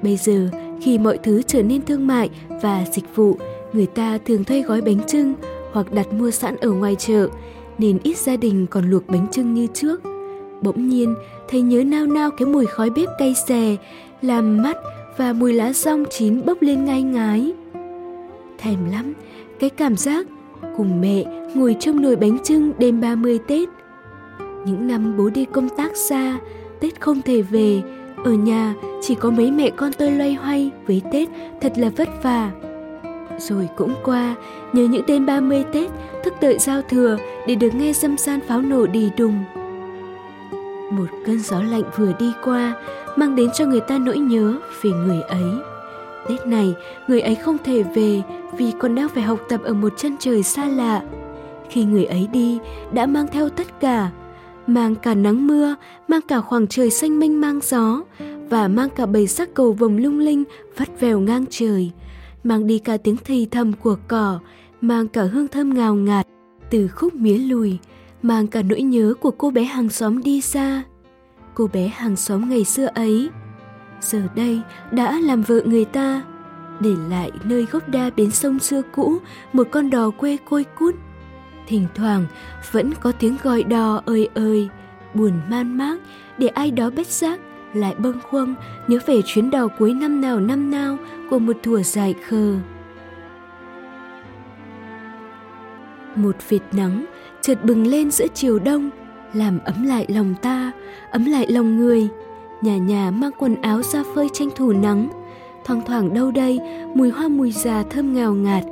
Bây 0.06 0.18
giờ, 0.18 0.50
khi 0.82 0.98
mọi 0.98 1.18
thứ 1.18 1.42
trở 1.42 1.64
nên 1.64 1.82
thương 1.82 2.08
mại 2.08 2.30
và 2.62 2.86
dịch 2.94 3.16
vụ, 3.16 3.38
người 3.74 3.86
ta 3.86 4.18
thường 4.26 4.44
thuê 4.44 4.62
gói 4.62 4.82
bánh 4.82 5.04
trưng 5.08 5.34
hoặc 5.72 5.92
đặt 5.94 6.14
mua 6.14 6.32
sẵn 6.32 6.56
ở 6.56 6.72
ngoài 6.72 6.96
chợ, 6.96 7.28
nên 7.78 8.00
ít 8.04 8.18
gia 8.18 8.38
đình 8.38 8.66
còn 8.70 8.90
luộc 8.90 9.08
bánh 9.08 9.28
trưng 9.32 9.54
như 9.54 9.68
trước. 9.74 10.02
Bỗng 10.62 10.90
nhiên, 10.90 11.16
thấy 11.50 11.62
nhớ 11.62 11.84
nao 11.84 12.06
nao 12.06 12.32
cái 12.32 12.48
mùi 12.48 12.66
khói 12.66 12.90
bếp 12.90 13.10
cay 13.20 13.36
xè, 13.48 13.76
làm 14.22 14.64
mắt 14.64 14.78
và 15.18 15.34
mùi 15.34 15.54
lá 15.54 15.74
rong 15.74 16.04
chín 16.10 16.46
bốc 16.46 16.62
lên 16.62 16.86
ngai 16.86 17.02
ngái. 17.02 17.54
Thèm 18.58 18.92
lắm, 18.92 19.14
cái 19.60 19.70
cảm 19.70 19.98
giác 19.98 20.28
cùng 20.78 21.02
mẹ 21.02 21.24
ngồi 21.56 21.76
trong 21.80 22.02
nồi 22.02 22.16
bánh 22.16 22.38
trưng 22.44 22.72
đêm 22.78 23.02
30 23.02 23.40
Tết. 23.48 23.70
Những 24.66 24.88
năm 24.88 25.18
bố 25.18 25.30
đi 25.30 25.46
công 25.46 25.70
tác 25.78 25.98
xa, 25.98 26.40
Tết 26.80 27.02
không 27.02 27.22
thể 27.22 27.42
về, 27.42 27.82
ở 28.26 28.32
nhà 28.32 28.74
chỉ 29.02 29.16
có 29.16 29.30
mấy 29.30 29.52
mẹ 29.52 29.70
con 29.70 29.94
tôi 29.94 30.12
loay 30.12 30.34
hoay 30.34 30.72
với 30.88 31.02
Tết 31.12 31.30
thật 31.62 31.74
là 31.76 31.90
vất 31.98 32.10
vả. 32.24 32.52
Rồi 33.38 33.70
cũng 33.76 33.94
qua, 34.04 34.36
nhớ 34.74 34.84
những 34.84 35.06
đêm 35.08 35.26
30 35.26 35.64
Tết 35.74 35.90
thức 36.24 36.34
đợi 36.42 36.60
giao 36.60 36.82
thừa 36.82 37.18
để 37.48 37.56
được 37.56 37.76
nghe 37.76 37.94
dâm 37.94 38.18
san 38.18 38.40
pháo 38.48 38.62
nổ 38.62 38.86
đi 38.86 39.12
đùng. 39.18 39.44
Một 40.92 41.06
cơn 41.26 41.40
gió 41.40 41.62
lạnh 41.62 41.84
vừa 41.98 42.14
đi 42.20 42.32
qua, 42.44 42.74
mang 43.16 43.36
đến 43.36 43.50
cho 43.54 43.66
người 43.66 43.82
ta 43.82 43.98
nỗi 43.98 44.18
nhớ 44.18 44.54
về 44.82 44.92
người 44.92 45.22
ấy. 45.22 45.52
Tết 46.30 46.48
này, 46.48 46.74
người 47.08 47.22
ấy 47.22 47.36
không 47.36 47.58
thể 47.64 47.84
về 47.84 48.22
vì 48.58 48.74
còn 48.80 48.96
đang 48.96 49.10
phải 49.10 49.24
học 49.24 49.40
tập 49.50 49.62
ở 49.64 49.74
một 49.74 49.94
chân 49.98 50.16
trời 50.20 50.44
xa 50.44 50.66
lạ. 50.66 51.02
Khi 51.70 51.84
người 51.84 52.06
ấy 52.06 52.28
đi, 52.32 52.60
đã 52.92 53.06
mang 53.06 53.28
theo 53.28 53.50
tất 53.50 53.80
cả, 53.80 54.12
mang 54.68 54.96
cả 54.96 55.14
nắng 55.14 55.48
mưa, 55.48 55.76
mang 56.08 56.22
cả 56.28 56.42
khoảng 56.42 56.68
trời 56.68 56.90
xanh 56.90 57.20
mênh 57.20 57.42
mang 57.42 57.60
gió 57.64 58.02
và 58.50 58.68
mang 58.68 58.90
cả 58.90 59.06
bầy 59.06 59.28
sắc 59.28 59.54
cầu 59.54 59.74
vồng 59.74 59.98
lung 59.98 60.20
linh 60.20 60.44
vắt 60.78 61.00
vèo 61.00 61.20
ngang 61.20 61.46
trời, 61.50 61.92
mang 62.44 62.68
đi 62.68 62.80
cả 62.80 62.98
tiếng 62.98 63.18
thì 63.26 63.46
thầm 63.46 63.74
của 63.74 63.96
cỏ, 64.08 64.40
mang 64.82 65.08
cả 65.08 65.24
hương 65.24 65.48
thơm 65.48 65.74
ngào 65.74 65.96
ngạt 65.96 66.28
từ 66.70 66.88
khúc 66.88 67.16
mía 67.16 67.38
lùi, 67.38 67.78
mang 68.22 68.48
cả 68.48 68.62
nỗi 68.62 68.82
nhớ 68.82 69.14
của 69.20 69.32
cô 69.32 69.52
bé 69.52 69.64
hàng 69.64 69.90
xóm 69.90 70.24
đi 70.24 70.42
xa. 70.42 70.84
Cô 71.54 71.68
bé 71.74 71.88
hàng 71.88 72.16
xóm 72.16 72.50
ngày 72.50 72.64
xưa 72.64 72.86
ấy, 72.86 73.30
giờ 74.02 74.22
đây 74.36 74.62
đã 74.92 75.20
làm 75.20 75.42
vợ 75.42 75.62
người 75.66 75.86
ta, 75.86 76.22
để 76.80 76.92
lại 77.10 77.32
nơi 77.44 77.66
gốc 77.72 77.90
đa 77.90 78.10
bến 78.16 78.32
sông 78.32 78.60
xưa 78.60 78.82
cũ 78.96 79.18
một 79.54 79.68
con 79.72 79.90
đò 79.90 80.10
quê 80.10 80.38
côi 80.50 80.64
cút 80.64 80.96
thỉnh 81.68 81.88
thoảng 81.96 82.26
vẫn 82.72 82.94
có 83.02 83.12
tiếng 83.12 83.38
gọi 83.44 83.64
đò 83.64 84.02
ơi 84.06 84.30
ơi, 84.34 84.70
buồn 85.14 85.32
man 85.50 85.78
mác 85.78 85.98
để 86.38 86.48
ai 86.48 86.72
đó 86.72 86.90
bất 86.90 87.08
giác 87.08 87.40
lại 87.74 87.96
bâng 87.98 88.20
khuâng 88.30 88.56
nhớ 88.88 89.00
về 89.06 89.22
chuyến 89.26 89.52
đò 89.52 89.68
cuối 89.68 89.94
năm 89.94 90.22
nào 90.22 90.40
năm 90.40 90.72
nào 90.72 90.98
của 91.30 91.40
một 91.40 91.58
thủa 91.64 91.82
dài 91.82 92.16
khờ. 92.28 92.56
Một 96.16 96.36
vệt 96.50 96.62
nắng 96.72 97.06
chợt 97.42 97.64
bừng 97.64 97.88
lên 97.88 98.12
giữa 98.12 98.28
chiều 98.34 98.60
đông, 98.60 98.90
làm 99.34 99.60
ấm 99.66 99.84
lại 99.84 100.06
lòng 100.10 100.36
ta, 100.42 100.72
ấm 101.12 101.26
lại 101.26 101.48
lòng 101.50 101.78
người. 101.78 102.08
Nhà 102.62 102.78
nhà 102.78 103.12
mang 103.12 103.32
quần 103.38 103.62
áo 103.62 103.82
ra 103.82 104.04
phơi 104.16 104.30
tranh 104.34 104.50
thủ 104.56 104.74
nắng. 104.74 105.10
Thoang 105.66 105.82
thoảng 105.86 106.14
đâu 106.14 106.32
đây, 106.32 106.60
mùi 106.96 107.10
hoa 107.10 107.28
mùi 107.28 107.52
già 107.52 107.84
thơm 107.90 108.14
ngào 108.14 108.34
ngạt. 108.34 108.64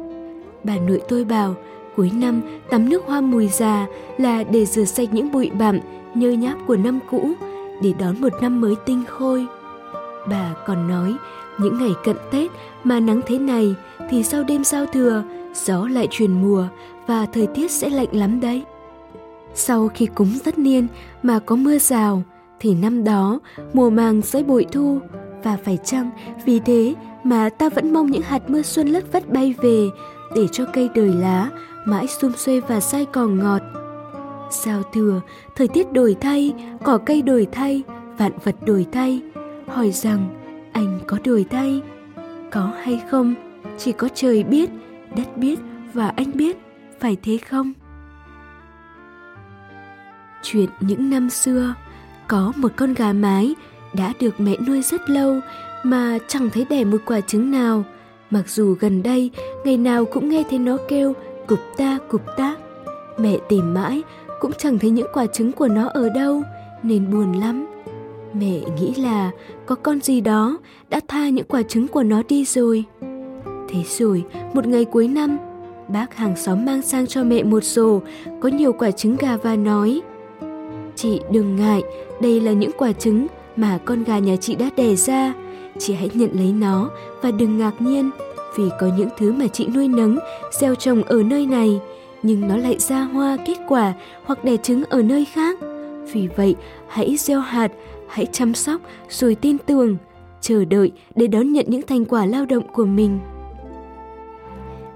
Bà 0.64 0.78
nội 0.78 1.02
tôi 1.10 1.26
bảo 1.26 1.56
Cuối 1.96 2.12
năm, 2.16 2.42
tắm 2.70 2.90
nước 2.90 3.04
hoa 3.06 3.22
mùi 3.22 3.48
già 3.48 3.88
là 4.18 4.44
để 4.44 4.66
rửa 4.66 4.86
sạch 4.86 5.10
những 5.12 5.32
bụi 5.32 5.52
bặm, 5.60 5.80
nhơ 6.14 6.32
nháp 6.32 6.58
của 6.68 6.76
năm 6.76 7.00
cũ, 7.10 7.32
để 7.82 7.94
đón 8.00 8.22
một 8.22 8.34
năm 8.42 8.62
mới 8.62 8.76
tinh 8.86 9.04
khôi. 9.08 9.48
Bà 10.30 10.54
còn 10.68 10.88
nói, 10.88 11.16
những 11.60 11.78
ngày 11.78 11.92
cận 12.04 12.16
Tết 12.32 12.52
mà 12.84 13.00
nắng 13.00 13.22
thế 13.26 13.40
này 13.40 13.76
thì 14.10 14.24
sau 14.24 14.44
đêm 14.44 14.64
giao 14.64 14.86
thừa, 14.86 15.24
gió 15.54 15.88
lại 15.88 16.08
chuyển 16.12 16.42
mùa 16.42 16.68
và 17.08 17.26
thời 17.26 17.48
tiết 17.48 17.72
sẽ 17.72 17.90
lạnh 17.90 18.08
lắm 18.12 18.40
đấy. 18.40 18.64
Sau 19.54 19.88
khi 19.88 20.06
cúng 20.06 20.30
tất 20.44 20.58
niên 20.58 20.88
mà 21.24 21.40
có 21.40 21.56
mưa 21.56 21.78
rào, 21.78 22.24
thì 22.60 22.76
năm 22.76 23.04
đó 23.04 23.40
mùa 23.74 23.90
màng 23.90 24.22
sẽ 24.22 24.44
bội 24.44 24.66
thu 24.72 25.00
và 25.44 25.58
phải 25.64 25.78
chăng 25.84 26.10
vì 26.46 26.60
thế 26.60 26.94
mà 27.24 27.50
ta 27.50 27.70
vẫn 27.70 27.94
mong 27.94 28.12
những 28.12 28.22
hạt 28.22 28.50
mưa 28.50 28.62
xuân 28.62 28.88
lất 28.88 29.12
vất 29.12 29.30
bay 29.30 29.56
về 29.62 29.90
để 30.36 30.48
cho 30.52 30.66
cây 30.74 30.90
đời 30.96 31.08
lá 31.08 31.50
mãi 31.86 32.08
xum 32.08 32.32
xuê 32.32 32.60
và 32.60 32.80
sai 32.80 33.06
còn 33.06 33.40
ngọt. 33.40 33.62
Sao 34.52 34.84
thừa, 34.94 35.22
thời 35.56 35.68
tiết 35.68 35.92
đổi 35.92 36.16
thay, 36.22 36.54
cỏ 36.84 36.98
cây 36.98 37.22
đổi 37.22 37.48
thay, 37.52 37.84
vạn 38.18 38.32
vật 38.44 38.56
đổi 38.66 38.86
thay. 38.92 39.22
Hỏi 39.68 39.92
rằng, 39.92 40.30
anh 40.74 41.00
có 41.08 41.18
đổi 41.24 41.46
thay? 41.50 41.82
Có 42.52 42.72
hay 42.84 43.02
không? 43.12 43.36
Chỉ 43.78 43.92
có 43.92 44.10
trời 44.14 44.44
biết, 44.44 44.70
đất 45.16 45.38
biết 45.38 45.60
và 45.94 46.08
anh 46.08 46.32
biết, 46.34 46.58
phải 47.00 47.18
thế 47.24 47.38
không? 47.38 47.74
Chuyện 50.44 50.70
những 50.80 51.10
năm 51.10 51.30
xưa, 51.30 51.74
có 52.28 52.54
một 52.56 52.72
con 52.76 52.94
gà 52.94 53.14
mái 53.14 53.56
đã 53.94 54.14
được 54.20 54.40
mẹ 54.40 54.56
nuôi 54.68 54.82
rất 54.82 55.10
lâu 55.10 55.40
mà 55.84 56.18
chẳng 56.28 56.50
thấy 56.50 56.66
đẻ 56.70 56.84
một 56.84 56.98
quả 57.06 57.22
trứng 57.22 57.52
nào. 57.52 57.84
Mặc 58.30 58.50
dù 58.50 58.76
gần 58.80 59.04
đây, 59.04 59.32
ngày 59.66 59.78
nào 59.78 60.06
cũng 60.06 60.30
nghe 60.30 60.44
thấy 60.50 60.60
nó 60.60 60.78
kêu 60.88 61.14
cục 61.48 61.60
ta 61.78 62.00
cục 62.10 62.22
tác. 62.38 62.56
Mẹ 63.18 63.38
tìm 63.50 63.74
mãi 63.74 64.04
cũng 64.40 64.52
chẳng 64.58 64.80
thấy 64.80 64.90
những 64.90 65.08
quả 65.14 65.26
trứng 65.26 65.52
của 65.52 65.68
nó 65.68 65.88
ở 65.88 66.10
đâu 66.10 66.44
nên 66.84 67.12
buồn 67.12 67.34
lắm. 67.34 67.66
Mẹ 68.34 68.60
nghĩ 68.78 68.96
là 68.96 69.32
có 69.66 69.76
con 69.76 70.02
gì 70.02 70.22
đó 70.22 70.58
đã 70.90 71.00
tha 71.08 71.30
những 71.30 71.46
quả 71.48 71.64
trứng 71.64 71.88
của 71.88 72.04
nó 72.04 72.22
đi 72.28 72.46
rồi. 72.46 72.84
Thế 73.70 73.84
rồi, 73.88 74.24
một 74.54 74.68
ngày 74.68 74.86
cuối 74.86 75.08
năm, 75.08 75.38
bác 75.88 76.16
hàng 76.16 76.36
xóm 76.36 76.66
mang 76.66 76.82
sang 76.82 77.08
cho 77.08 77.24
mẹ 77.24 77.44
một 77.44 77.64
rổ 77.64 78.00
có 78.42 78.50
nhiều 78.50 78.74
quả 78.74 78.92
trứng 78.92 79.16
gà 79.20 79.38
và 79.38 79.56
nói 79.56 80.02
Chị 80.96 81.22
đừng 81.32 81.56
ngại, 81.56 81.84
đây 82.22 82.40
là 82.40 82.52
những 82.52 82.72
quả 82.78 82.92
trứng 82.92 83.28
mà 83.56 83.80
con 83.86 84.04
gà 84.04 84.20
nhà 84.20 84.36
chị 84.36 84.56
đã 84.56 84.70
đẻ 84.78 84.96
ra. 84.96 85.34
Chị 85.80 85.94
hãy 85.94 86.10
nhận 86.14 86.30
lấy 86.34 86.52
nó 86.52 86.90
và 87.22 87.32
đừng 87.32 87.58
ngạc 87.58 87.82
nhiên 87.82 88.10
vì 88.58 88.64
có 88.80 88.88
những 88.98 89.10
thứ 89.18 89.34
mà 89.34 89.48
chị 89.48 89.68
nuôi 89.68 89.88
nấng, 89.88 90.18
gieo 90.52 90.76
trồng 90.76 91.04
ở 91.04 91.24
nơi 91.24 91.46
này, 91.46 91.80
nhưng 92.24 92.48
nó 92.48 92.58
lại 92.58 92.80
ra 92.80 93.02
hoa 93.02 93.38
kết 93.46 93.58
quả 93.68 93.94
hoặc 94.26 94.44
đẻ 94.44 94.58
trứng 94.58 94.84
ở 94.84 95.02
nơi 95.02 95.26
khác. 95.26 95.60
Vì 96.14 96.28
vậy, 96.36 96.56
hãy 96.88 97.16
gieo 97.18 97.40
hạt, 97.40 97.72
hãy 98.08 98.26
chăm 98.26 98.54
sóc 98.54 98.82
rồi 99.10 99.36
tin 99.36 99.58
tưởng, 99.58 99.98
chờ 100.42 100.66
đợi 100.66 100.92
để 101.16 101.28
đón 101.28 101.52
nhận 101.52 101.66
những 101.68 101.82
thành 101.82 102.06
quả 102.06 102.26
lao 102.26 102.46
động 102.46 102.68
của 102.74 102.86
mình. 102.86 103.20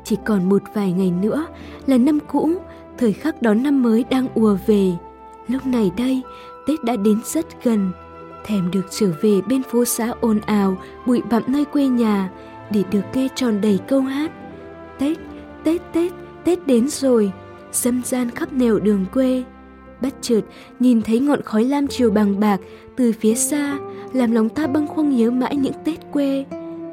Chỉ 0.04 0.16
còn 0.26 0.50
một 0.50 0.62
vài 0.74 0.92
ngày 0.92 1.12
nữa 1.22 1.46
là 1.86 1.98
năm 1.98 2.20
cũ, 2.28 2.52
thời 2.98 3.14
khắc 3.14 3.42
đón 3.42 3.64
năm 3.64 3.84
mới 3.84 4.06
đang 4.10 4.28
ùa 4.36 4.58
về. 4.68 4.92
Lúc 5.48 5.66
này 5.66 5.92
đây, 5.98 6.22
Tết 6.68 6.84
đã 6.84 6.96
đến 6.96 7.20
rất 7.26 7.64
gần. 7.64 7.92
Thèm 8.46 8.72
được 8.72 8.88
trở 8.90 9.12
về 9.22 9.42
bên 9.42 9.64
phố 9.64 9.86
xã 9.86 10.14
ồn 10.22 10.40
ào, 10.46 10.78
bụi 11.06 11.22
bặm 11.30 11.44
nơi 11.48 11.66
quê 11.66 11.88
nhà, 11.88 12.30
để 12.72 12.84
được 12.92 13.02
nghe 13.14 13.28
tròn 13.36 13.62
đầy 13.62 13.80
câu 13.88 14.02
hát 14.02 14.32
Tết, 15.00 15.18
Tết, 15.64 15.82
Tết, 15.94 16.12
Tết 16.44 16.68
đến 16.68 16.88
rồi, 16.90 17.32
dâm 17.72 18.02
gian 18.06 18.32
khắp 18.32 18.54
nẻo 18.54 18.80
đường 18.80 19.06
quê. 19.14 19.44
Bất 20.02 20.14
chợt 20.22 20.42
nhìn 20.80 21.02
thấy 21.02 21.20
ngọn 21.20 21.42
khói 21.42 21.64
lam 21.64 21.88
chiều 21.88 22.12
bằng 22.12 22.40
bạc 22.40 22.60
từ 22.96 23.12
phía 23.20 23.36
xa, 23.36 23.78
làm 24.14 24.32
lòng 24.32 24.50
ta 24.50 24.68
bâng 24.68 24.88
khuâng 24.88 25.16
nhớ 25.16 25.32
mãi 25.32 25.56
những 25.56 25.74
Tết 25.86 26.00
quê. 26.12 26.46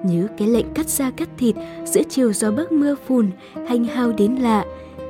Nhớ 0.04 0.26
cái 0.38 0.48
lệnh 0.48 0.74
cắt 0.74 0.88
da 0.88 1.10
cắt 1.10 1.28
thịt 1.38 1.54
giữa 1.84 2.02
chiều 2.08 2.32
gió 2.32 2.50
bấc 2.50 2.72
mưa 2.72 2.94
phùn, 3.06 3.30
hành 3.68 3.84
hao 3.84 4.12
đến 4.12 4.36
lạ. 4.36 4.64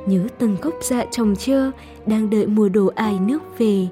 Nhớ 0.06 0.20
từng 0.38 0.56
gốc 0.62 0.74
dạ 0.82 1.04
trồng 1.10 1.36
trơ, 1.36 1.70
đang 2.06 2.30
đợi 2.30 2.46
mùa 2.46 2.68
đổ 2.68 2.90
ải 2.94 3.18
nước 3.26 3.58
về. 3.58 3.86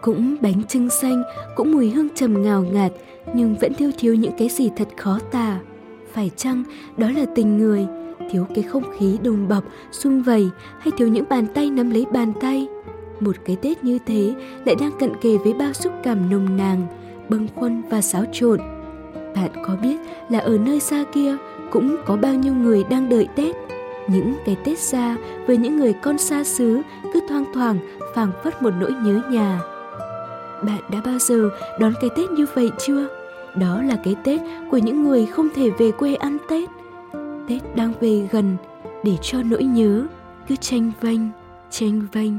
Cũng 0.00 0.36
bánh 0.40 0.62
trưng 0.68 0.90
xanh, 0.90 1.22
cũng 1.56 1.72
mùi 1.72 1.90
hương 1.90 2.08
trầm 2.14 2.42
ngào 2.42 2.62
ngạt, 2.62 2.92
nhưng 3.34 3.54
vẫn 3.60 3.74
thiếu 3.74 3.90
thiếu 3.98 4.14
những 4.14 4.32
cái 4.38 4.48
gì 4.48 4.70
thật 4.76 4.88
khó 4.96 5.18
tả. 5.30 5.58
Phải 6.12 6.30
chăng 6.36 6.64
đó 6.96 7.10
là 7.10 7.24
tình 7.34 7.58
người, 7.58 7.86
thiếu 8.30 8.46
cái 8.54 8.62
không 8.62 8.82
khí 8.98 9.18
đùng 9.22 9.48
bọc, 9.48 9.64
xung 9.92 10.22
vầy 10.22 10.50
hay 10.78 10.92
thiếu 10.96 11.08
những 11.08 11.24
bàn 11.28 11.46
tay 11.54 11.70
nắm 11.70 11.90
lấy 11.90 12.06
bàn 12.12 12.32
tay? 12.40 12.66
Một 13.20 13.36
cái 13.44 13.56
Tết 13.56 13.84
như 13.84 13.98
thế 14.06 14.34
lại 14.64 14.74
đang 14.80 14.90
cận 14.98 15.12
kề 15.20 15.36
với 15.36 15.52
bao 15.52 15.72
xúc 15.72 15.92
cảm 16.02 16.30
nồng 16.30 16.56
nàn, 16.56 16.86
bâng 17.28 17.48
khuâng 17.54 17.82
và 17.90 18.00
xáo 18.00 18.24
trộn. 18.32 18.60
Bạn 19.34 19.50
có 19.66 19.76
biết 19.82 19.96
là 20.28 20.38
ở 20.38 20.58
nơi 20.58 20.80
xa 20.80 21.04
kia 21.12 21.36
cũng 21.70 21.96
có 22.06 22.16
bao 22.16 22.34
nhiêu 22.34 22.54
người 22.54 22.84
đang 22.90 23.08
đợi 23.08 23.28
Tết? 23.36 23.56
Những 24.08 24.34
cái 24.46 24.56
Tết 24.64 24.78
xa 24.78 25.16
với 25.46 25.56
những 25.56 25.76
người 25.76 25.92
con 25.92 26.18
xa 26.18 26.44
xứ 26.44 26.80
cứ 27.14 27.20
thoang 27.28 27.44
thoảng 27.54 27.78
phảng 28.14 28.32
phất 28.44 28.62
một 28.62 28.70
nỗi 28.80 28.92
nhớ 29.04 29.22
nhà 29.30 29.60
bạn 30.62 30.80
đã 30.88 31.00
bao 31.04 31.18
giờ 31.18 31.50
đón 31.78 31.92
cái 32.00 32.10
Tết 32.16 32.30
như 32.30 32.46
vậy 32.54 32.70
chưa? 32.78 33.19
Đó 33.56 33.82
là 33.82 33.96
cái 34.04 34.16
Tết 34.24 34.40
của 34.70 34.78
những 34.78 35.02
người 35.02 35.26
không 35.26 35.48
thể 35.54 35.70
về 35.70 35.90
quê 35.90 36.14
ăn 36.14 36.36
Tết. 36.48 36.68
Tết 37.48 37.76
đang 37.76 37.92
về 38.00 38.28
gần 38.32 38.56
để 39.04 39.16
cho 39.22 39.42
nỗi 39.42 39.64
nhớ 39.64 40.06
cứ 40.48 40.56
tranh 40.56 40.92
vênh, 41.00 41.20
tranh 41.70 42.06
vênh. 42.12 42.32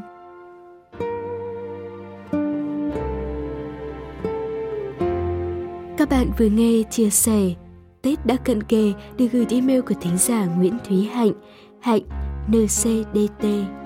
Các 5.97 6.09
bạn 6.09 6.27
vừa 6.37 6.45
nghe 6.45 6.83
chia 6.89 7.09
sẻ 7.09 7.53
Tết 8.01 8.25
đã 8.25 8.35
cận 8.35 8.63
kề 8.63 8.93
được 9.17 9.27
gửi 9.31 9.45
email 9.49 9.81
của 9.81 9.95
thính 10.01 10.17
giả 10.17 10.45
Nguyễn 10.45 10.77
Thúy 10.87 11.03
Hạnh, 11.03 11.31
Hạnh 11.79 12.03
NCDT. 12.47 13.80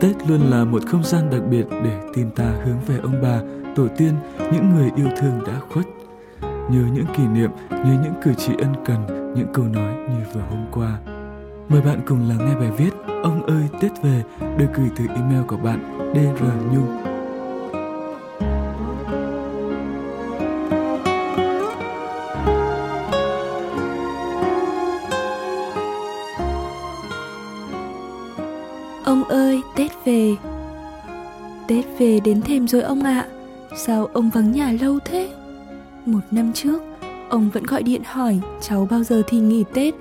Tết 0.00 0.28
luôn 0.28 0.40
là 0.40 0.64
một 0.64 0.82
không 0.86 1.04
gian 1.04 1.30
đặc 1.30 1.42
biệt 1.50 1.66
để 1.70 2.00
tim 2.14 2.30
ta 2.30 2.52
hướng 2.64 2.80
về 2.86 2.98
ông 3.02 3.22
bà, 3.22 3.40
tổ 3.76 3.88
tiên, 3.96 4.12
những 4.52 4.70
người 4.74 4.90
yêu 4.96 5.08
thương 5.20 5.40
đã 5.46 5.60
khuất. 5.68 5.84
Nhớ 6.42 6.82
những 6.92 7.06
kỷ 7.16 7.22
niệm, 7.26 7.50
nhớ 7.70 7.98
những 8.02 8.14
cử 8.22 8.32
chỉ 8.38 8.52
ân 8.58 8.74
cần, 8.84 9.32
những 9.36 9.48
câu 9.54 9.64
nói 9.64 9.94
như 9.94 10.24
vừa 10.34 10.42
hôm 10.50 10.66
qua. 10.72 10.98
Mời 11.68 11.80
bạn 11.80 12.00
cùng 12.06 12.28
lắng 12.28 12.38
nghe 12.38 12.54
bài 12.54 12.70
viết 12.76 12.90
Ông 13.22 13.46
ơi 13.46 13.62
Tết 13.80 14.02
về 14.02 14.22
được 14.58 14.66
gửi 14.74 14.90
từ 14.96 15.04
email 15.06 15.42
của 15.46 15.56
bạn 15.56 16.10
DR 16.14 16.44
về 32.00 32.20
đến 32.20 32.42
thêm 32.42 32.68
rồi 32.68 32.82
ông 32.82 33.02
ạ. 33.02 33.20
À. 33.20 33.76
Sao 33.76 34.06
ông 34.06 34.30
vắng 34.30 34.52
nhà 34.52 34.72
lâu 34.80 34.98
thế? 35.04 35.32
Một 36.06 36.20
năm 36.30 36.52
trước, 36.52 36.82
ông 37.28 37.50
vẫn 37.50 37.64
gọi 37.64 37.82
điện 37.82 38.02
hỏi 38.04 38.40
cháu 38.60 38.88
bao 38.90 39.02
giờ 39.02 39.22
thì 39.26 39.38
nghỉ 39.38 39.64
Tết. 39.74 39.94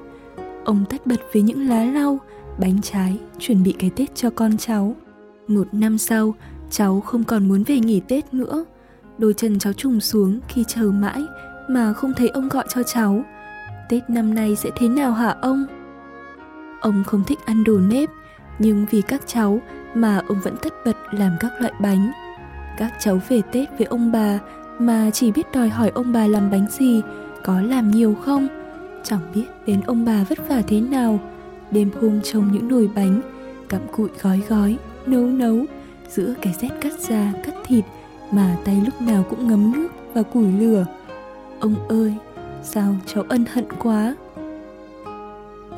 Ông 0.66 0.86
tất 0.90 1.08
bật 1.08 1.20
với 1.34 1.42
những 1.42 1.68
lá 1.68 1.84
lau, 1.84 2.20
bánh 2.60 2.82
trái, 2.82 3.18
chuẩn 3.40 3.64
bị 3.64 3.76
cái 3.80 3.90
Tết 3.90 4.16
cho 4.16 4.30
con 4.30 4.58
cháu. 4.58 4.96
Một 5.48 5.68
năm 5.72 5.98
sau, 5.98 6.36
cháu 6.72 7.02
không 7.02 7.24
còn 7.24 7.48
muốn 7.48 7.64
về 7.64 7.80
nghỉ 7.80 8.00
Tết 8.08 8.34
nữa. 8.34 8.66
Đôi 9.18 9.34
chân 9.34 9.60
cháu 9.60 9.74
trùng 9.74 10.00
xuống 10.00 10.40
khi 10.48 10.64
chờ 10.68 10.92
mãi 10.92 11.24
mà 11.70 11.94
không 11.94 12.14
thấy 12.14 12.28
ông 12.28 12.50
gọi 12.50 12.66
cho 12.70 12.84
cháu. 12.84 13.24
Tết 13.90 14.10
năm 14.10 14.34
nay 14.34 14.56
sẽ 14.56 14.70
thế 14.76 14.88
nào 14.88 15.12
hả 15.12 15.36
ông? 15.42 15.66
Ông 16.82 17.04
không 17.08 17.24
thích 17.28 17.40
ăn 17.46 17.64
đồ 17.64 17.80
nếp, 17.80 18.10
nhưng 18.60 18.86
vì 18.92 19.02
các 19.02 19.22
cháu 19.26 19.62
mà 19.94 20.22
ông 20.28 20.40
vẫn 20.44 20.56
tất 20.62 20.74
bật 20.86 20.98
làm 21.12 21.32
các 21.40 21.52
loại 21.60 21.74
bánh. 21.80 22.12
Các 22.78 22.94
cháu 23.00 23.20
về 23.30 23.42
Tết 23.52 23.70
với 23.78 23.88
ông 23.88 24.12
bà 24.12 24.40
mà 24.80 25.10
chỉ 25.14 25.32
biết 25.32 25.52
đòi 25.54 25.70
hỏi 25.70 25.92
ông 25.96 26.14
bà 26.14 26.28
làm 26.28 26.52
bánh 26.52 26.66
gì, 26.70 27.02
có 27.44 27.62
làm 27.62 27.92
nhiều 27.92 28.16
không? 28.22 28.48
Chẳng 29.04 29.22
biết 29.36 29.46
đến 29.66 29.82
ông 29.82 30.06
bà 30.06 30.24
vất 30.30 30.50
vả 30.50 30.62
thế 30.68 30.82
nào. 30.82 31.20
Đêm 31.72 31.90
hôm 32.02 32.22
trông 32.22 32.52
những 32.52 32.68
nồi 32.68 32.90
bánh, 32.96 33.22
cặm 33.70 33.82
cụi 33.92 34.10
gói 34.22 34.42
gói, 34.50 34.78
nấu 35.06 35.24
nấu, 35.24 35.66
giữa 36.10 36.34
cái 36.42 36.54
rét 36.62 36.70
cắt 36.82 36.94
da, 37.00 37.34
cắt 37.44 37.54
thịt 37.66 37.86
mà 38.32 38.58
tay 38.66 38.82
lúc 38.86 39.02
nào 39.02 39.24
cũng 39.30 39.48
ngấm 39.48 39.72
nước 39.72 39.88
và 40.14 40.24
củi 40.24 40.52
lửa. 40.60 40.86
Ông 41.60 41.88
ơi, 41.88 42.14
sao 42.64 42.96
cháu 43.06 43.24
ân 43.30 43.46
hận 43.54 43.66
quá. 43.80 44.16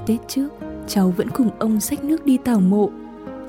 Tết 0.05 0.19
trước, 0.27 0.49
cháu 0.87 1.13
vẫn 1.17 1.29
cùng 1.29 1.49
ông 1.59 1.79
xách 1.79 2.03
nước 2.03 2.25
đi 2.25 2.37
tảo 2.37 2.59
mộ. 2.59 2.89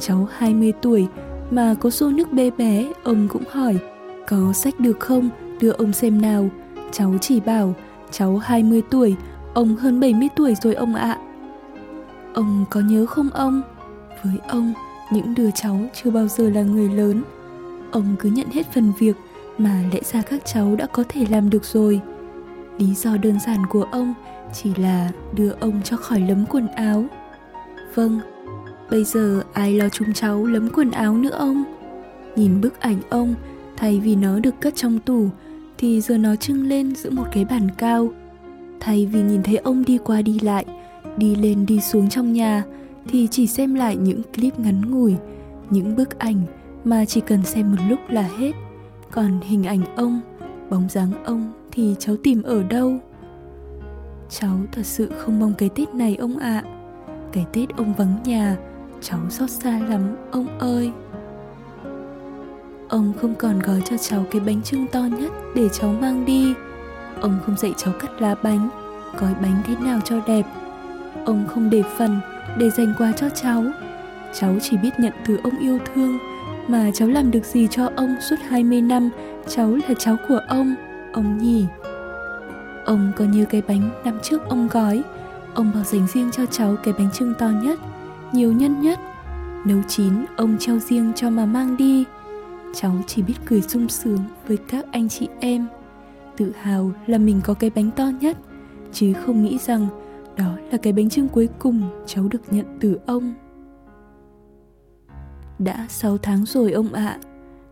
Cháu 0.01 0.29
20 0.33 0.73
tuổi 0.83 1.07
mà 1.51 1.75
có 1.81 1.90
xô 1.90 2.11
nước 2.11 2.33
bé 2.33 2.51
bé, 2.51 2.92
ông 3.05 3.29
cũng 3.29 3.45
hỏi 3.51 3.79
có 4.27 4.53
sách 4.53 4.81
được 4.81 5.01
không, 5.01 5.31
đưa 5.61 5.71
ông 5.71 5.92
xem 5.92 6.21
nào. 6.23 6.49
Cháu 6.92 7.14
chỉ 7.21 7.40
bảo 7.40 7.75
cháu 8.11 8.38
20 8.38 8.83
tuổi, 8.90 9.16
ông 9.55 9.77
hơn 9.77 10.01
70 10.01 10.29
tuổi 10.37 10.55
rồi 10.62 10.75
ông 10.75 10.95
ạ. 10.95 11.18
Ông 12.35 12.64
có 12.71 12.81
nhớ 12.81 13.07
không 13.07 13.31
ông? 13.31 13.62
Với 14.25 14.35
ông, 14.49 14.73
những 15.12 15.35
đứa 15.35 15.51
cháu 15.55 15.79
chưa 15.95 16.11
bao 16.11 16.29
giờ 16.29 16.51
là 16.51 16.62
người 16.62 16.88
lớn. 16.88 17.23
Ông 17.90 18.16
cứ 18.18 18.31
nhận 18.31 18.47
hết 18.53 18.73
phần 18.75 18.92
việc 18.99 19.16
mà 19.59 19.83
lẽ 19.92 20.01
ra 20.12 20.23
các 20.23 20.42
cháu 20.45 20.77
đã 20.77 20.87
có 20.87 21.05
thể 21.09 21.27
làm 21.31 21.51
được 21.51 21.64
rồi. 21.64 22.01
Lý 22.79 22.95
do 22.95 23.16
đơn 23.16 23.38
giản 23.47 23.66
của 23.66 23.87
ông 23.92 24.14
chỉ 24.53 24.75
là 24.75 25.11
đưa 25.35 25.51
ông 25.61 25.81
cho 25.85 25.97
khỏi 25.97 26.21
lấm 26.21 26.47
quần 26.47 26.68
áo. 26.68 27.05
Vâng, 27.95 28.21
bây 28.91 29.05
giờ 29.05 29.43
ai 29.53 29.73
lo 29.73 29.89
chúng 29.89 30.13
cháu 30.13 30.47
lấm 30.47 30.69
quần 30.71 30.91
áo 30.91 31.17
nữa 31.17 31.31
ông? 31.31 31.65
Nhìn 32.37 32.61
bức 32.61 32.81
ảnh 32.81 32.99
ông, 33.11 33.35
thay 33.77 34.01
vì 34.01 34.17
nó 34.17 34.39
được 34.39 34.55
cất 34.61 34.77
trong 34.77 34.99
tủ, 34.99 35.29
thì 35.79 36.01
giờ 36.01 36.19
nó 36.19 36.37
trưng 36.37 36.67
lên 36.67 36.95
giữa 36.95 37.11
một 37.11 37.25
cái 37.33 37.45
bàn 37.45 37.69
cao. 37.79 38.09
Thay 38.81 39.07
vì 39.07 39.23
nhìn 39.23 39.43
thấy 39.43 39.57
ông 39.57 39.85
đi 39.85 39.99
qua 39.99 40.23
đi 40.23 40.39
lại, 40.39 40.65
đi 41.17 41.35
lên 41.35 41.67
đi 41.67 41.81
xuống 41.81 42.09
trong 42.09 42.33
nhà, 42.33 42.65
thì 43.09 43.29
chỉ 43.31 43.47
xem 43.47 43.75
lại 43.75 43.97
những 43.97 44.23
clip 44.35 44.59
ngắn 44.59 44.91
ngủi, 44.91 45.17
những 45.71 45.97
bức 45.97 46.19
ảnh 46.19 46.43
mà 46.85 47.05
chỉ 47.05 47.21
cần 47.21 47.45
xem 47.45 47.71
một 47.71 47.79
lúc 47.89 47.99
là 48.09 48.29
hết. 48.39 48.53
Còn 49.11 49.41
hình 49.41 49.65
ảnh 49.65 49.97
ông, 49.97 50.21
bóng 50.71 50.89
dáng 50.89 51.25
ông 51.25 51.53
thì 51.71 51.95
cháu 51.99 52.17
tìm 52.23 52.43
ở 52.43 52.63
đâu? 52.63 52.99
Cháu 54.29 54.59
thật 54.73 54.87
sự 54.87 55.11
không 55.19 55.41
mong 55.41 55.53
cái 55.59 55.69
Tết 55.69 55.95
này 55.95 56.17
ông 56.17 56.39
ạ. 56.39 56.63
À. 56.65 56.82
Cái 57.33 57.47
Tết 57.53 57.77
ông 57.77 57.95
vắng 57.95 58.16
nhà, 58.25 58.57
cháu 59.01 59.21
xót 59.31 59.51
xa 59.51 59.79
lắm 59.88 60.16
ông 60.31 60.59
ơi. 60.59 60.92
Ông 62.88 63.12
không 63.21 63.35
còn 63.35 63.59
gói 63.59 63.83
cho 63.85 63.97
cháu 63.97 64.25
cái 64.31 64.40
bánh 64.40 64.62
trưng 64.62 64.87
to 64.87 65.01
nhất 65.01 65.33
để 65.55 65.68
cháu 65.68 65.95
mang 66.01 66.25
đi. 66.25 66.55
Ông 67.21 67.38
không 67.47 67.57
dạy 67.57 67.73
cháu 67.77 67.95
cắt 68.01 68.23
lá 68.23 68.35
bánh, 68.42 68.68
gói 69.18 69.35
bánh 69.42 69.62
thế 69.64 69.75
nào 69.81 70.01
cho 70.05 70.21
đẹp. 70.27 70.42
Ông 71.27 71.45
không 71.49 71.71
để 71.71 71.83
phần 71.99 72.21
để 72.59 72.71
dành 72.71 72.95
quà 72.99 73.12
cho 73.12 73.29
cháu. 73.31 73.64
Cháu 74.35 74.55
chỉ 74.62 74.77
biết 74.77 74.90
nhận 74.99 75.12
từ 75.27 75.38
ông 75.42 75.59
yêu 75.59 75.79
thương, 75.95 76.18
mà 76.68 76.90
cháu 76.95 77.09
làm 77.09 77.31
được 77.31 77.45
gì 77.45 77.68
cho 77.71 77.88
ông 77.97 78.16
suốt 78.21 78.37
20 78.49 78.81
năm, 78.81 79.11
cháu 79.49 79.79
là 79.88 79.95
cháu 79.99 80.16
của 80.29 80.40
ông, 80.49 80.75
ông 81.12 81.38
nhỉ. 81.38 81.66
Ông 82.85 83.12
có 83.16 83.25
như 83.25 83.45
cái 83.45 83.62
bánh 83.68 83.90
năm 84.05 84.18
trước 84.23 84.49
ông 84.49 84.68
gói, 84.73 85.03
ông 85.55 85.71
bảo 85.75 85.85
dành 85.85 86.07
riêng 86.07 86.31
cho 86.33 86.47
cháu 86.47 86.77
cái 86.85 86.95
bánh 86.99 87.09
trưng 87.12 87.35
to 87.38 87.49
nhất, 87.49 87.81
nhiều 88.33 88.53
nhân 88.53 88.81
nhất. 88.81 88.99
Nấu 89.65 89.79
chín, 89.88 90.25
ông 90.37 90.57
treo 90.59 90.79
riêng 90.79 91.12
cho 91.17 91.31
mà 91.31 91.47
mang 91.47 91.77
đi. 91.77 92.05
Cháu 92.75 92.93
chỉ 93.07 93.23
biết 93.23 93.35
cười 93.45 93.62
sung 93.62 93.88
sướng 93.88 94.19
với 94.49 94.57
các 94.57 94.87
anh 94.93 95.09
chị 95.09 95.29
em. 95.41 95.67
Tự 96.37 96.53
hào 96.61 96.93
là 97.07 97.19
mình 97.19 97.41
có 97.45 97.55
cái 97.55 97.71
bánh 97.71 97.91
to 97.91 98.11
nhất, 98.21 98.37
chứ 98.93 99.12
không 99.12 99.45
nghĩ 99.45 99.59
rằng 99.59 99.87
đó 100.37 100.57
là 100.71 100.79
cái 100.79 100.93
bánh 100.93 101.11
trưng 101.11 101.29
cuối 101.29 101.49
cùng 101.59 102.05
cháu 102.07 102.29
được 102.29 102.53
nhận 102.53 102.79
từ 102.81 102.99
ông. 103.07 103.35
Đã 105.59 105.87
6 105.88 106.19
tháng 106.19 106.47
rồi 106.47 106.73
ông 106.73 106.93
ạ. 106.93 107.07
À. 107.07 107.21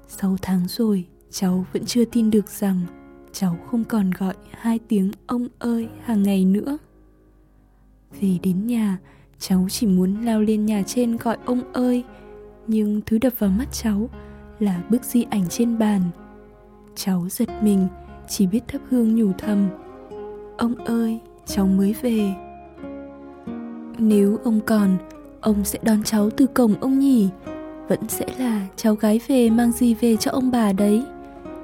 6 0.09 0.37
tháng 0.43 0.61
rồi, 0.69 1.07
cháu 1.31 1.66
vẫn 1.73 1.85
chưa 1.85 2.05
tin 2.05 2.31
được 2.31 2.49
rằng 2.49 2.81
cháu 3.33 3.57
không 3.71 3.85
còn 3.85 4.11
gọi 4.11 4.35
hai 4.51 4.79
tiếng 4.88 5.11
ông 5.27 5.49
ơi 5.59 5.88
hàng 6.05 6.23
ngày 6.23 6.45
nữa. 6.45 6.79
Về 8.11 8.38
đến 8.42 8.66
nhà, 8.66 8.99
cháu 9.38 9.66
chỉ 9.70 9.87
muốn 9.87 10.25
lao 10.25 10.40
lên 10.40 10.66
nhà 10.66 10.83
trên 10.87 11.16
gọi 11.16 11.37
ông 11.44 11.73
ơi, 11.73 12.05
nhưng 12.66 13.01
thứ 13.07 13.18
đập 13.18 13.33
vào 13.38 13.51
mắt 13.51 13.73
cháu 13.73 14.09
là 14.59 14.83
bức 14.90 15.05
di 15.05 15.27
ảnh 15.31 15.44
trên 15.49 15.79
bàn. 15.79 16.01
Cháu 16.94 17.27
giật 17.31 17.49
mình, 17.62 17.88
chỉ 18.29 18.46
biết 18.46 18.61
thắp 18.68 18.81
hương 18.90 19.14
nhủ 19.14 19.33
thầm. 19.38 19.68
Ông 20.59 20.75
ơi, 20.75 21.20
cháu 21.46 21.66
mới 21.66 21.94
về. 22.03 22.35
Nếu 23.99 24.38
ông 24.44 24.61
còn, 24.66 24.96
ông 25.40 25.64
sẽ 25.64 25.79
đón 25.83 26.03
cháu 26.03 26.31
từ 26.31 26.46
cổng 26.46 26.75
ông 26.81 26.99
nhỉ? 26.99 27.29
Vẫn 27.88 28.09
sẽ 28.09 28.27
là 28.38 28.66
cháu 28.77 28.94
gái 28.94 29.20
về 29.29 29.51
mang 29.51 29.73
gì 29.73 29.94
về 29.94 30.16
cho 30.16 30.31
ông 30.31 30.51
bà 30.51 30.73
đấy. 30.73 31.05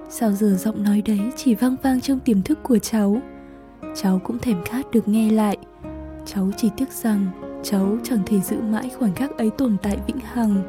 Sao 0.08 0.32
giờ 0.32 0.56
giọng 0.58 0.82
nói 0.82 1.02
đấy 1.06 1.20
chỉ 1.36 1.54
vang 1.54 1.76
vang 1.82 2.00
trong 2.00 2.18
tiềm 2.18 2.42
thức 2.42 2.58
của 2.62 2.78
cháu. 2.78 3.20
Cháu 3.94 4.20
cũng 4.24 4.38
thèm 4.38 4.64
khát 4.64 4.90
được 4.90 5.08
nghe 5.08 5.30
lại. 5.30 5.56
Cháu 6.26 6.50
chỉ 6.56 6.70
tiếc 6.76 6.92
rằng 6.92 7.26
cháu 7.62 7.96
chẳng 8.04 8.18
thể 8.26 8.40
giữ 8.40 8.60
mãi 8.60 8.90
khoảnh 8.98 9.14
khắc 9.14 9.38
ấy 9.38 9.50
tồn 9.50 9.76
tại 9.82 9.98
vĩnh 10.06 10.20
hằng. 10.20 10.62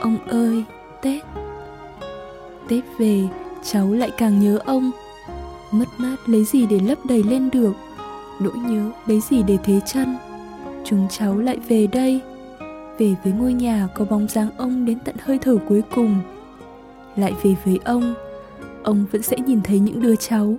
Ông 0.00 0.18
ơi, 0.28 0.64
Tết. 1.02 1.22
Tết 2.68 2.84
về, 2.98 3.28
cháu 3.62 3.92
lại 3.92 4.10
càng 4.18 4.40
nhớ 4.40 4.58
ông. 4.64 4.90
Mất 5.70 5.88
mát 5.98 6.16
lấy 6.26 6.44
gì 6.44 6.66
để 6.66 6.80
lấp 6.80 6.98
đầy 7.08 7.22
lên 7.22 7.50
được? 7.50 7.72
Nỗi 8.40 8.56
nhớ 8.56 8.90
lấy 9.06 9.20
gì 9.20 9.42
để 9.42 9.58
thế 9.64 9.80
chân 9.86 10.16
chúng 10.84 11.08
cháu 11.10 11.38
lại 11.38 11.58
về 11.68 11.86
đây. 11.86 12.20
Về 12.98 13.14
với 13.24 13.32
ngôi 13.32 13.52
nhà 13.52 13.88
có 13.94 14.04
bóng 14.04 14.28
dáng 14.28 14.48
ông 14.56 14.84
đến 14.84 14.98
tận 15.04 15.16
hơi 15.22 15.38
thở 15.38 15.56
cuối 15.68 15.82
cùng. 15.94 16.20
Lại 17.16 17.34
về 17.42 17.54
với 17.64 17.78
ông. 17.84 18.14
Ông 18.82 19.04
vẫn 19.12 19.22
sẽ 19.22 19.36
nhìn 19.46 19.60
thấy 19.64 19.78
những 19.78 20.00
đứa 20.00 20.16
cháu. 20.16 20.54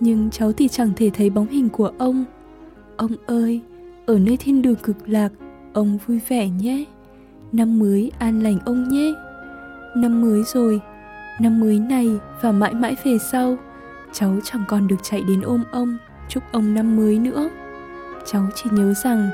Nhưng 0.00 0.30
cháu 0.30 0.52
thì 0.52 0.68
chẳng 0.68 0.92
thể 0.96 1.10
thấy 1.10 1.30
bóng 1.30 1.46
hình 1.46 1.68
của 1.68 1.92
ông 1.98 2.24
ông 3.02 3.16
ơi 3.26 3.60
ở 4.06 4.18
nơi 4.18 4.36
thiên 4.36 4.62
đường 4.62 4.74
cực 4.74 4.96
lạc, 5.06 5.32
ông 5.72 5.98
vui 6.06 6.20
vẻ 6.28 6.48
nhé. 6.48 6.84
Năm 7.52 7.78
mới 7.78 8.12
an 8.18 8.42
lành 8.42 8.58
ông 8.64 8.88
nhé. 8.88 9.12
Năm 9.96 10.22
mới 10.22 10.42
rồi, 10.42 10.80
năm 11.40 11.60
mới 11.60 11.78
này 11.78 12.10
và 12.40 12.52
mãi 12.52 12.74
mãi 12.74 12.96
về 13.04 13.18
sau, 13.18 13.56
cháu 14.12 14.38
chẳng 14.44 14.64
còn 14.68 14.88
được 14.88 14.96
chạy 15.02 15.22
đến 15.28 15.40
ôm 15.40 15.64
ông, 15.72 15.98
chúc 16.28 16.42
ông 16.52 16.74
năm 16.74 16.96
mới 16.96 17.18
nữa. 17.18 17.50
Cháu 18.26 18.46
chỉ 18.54 18.70
nhớ 18.72 18.94
rằng 19.04 19.30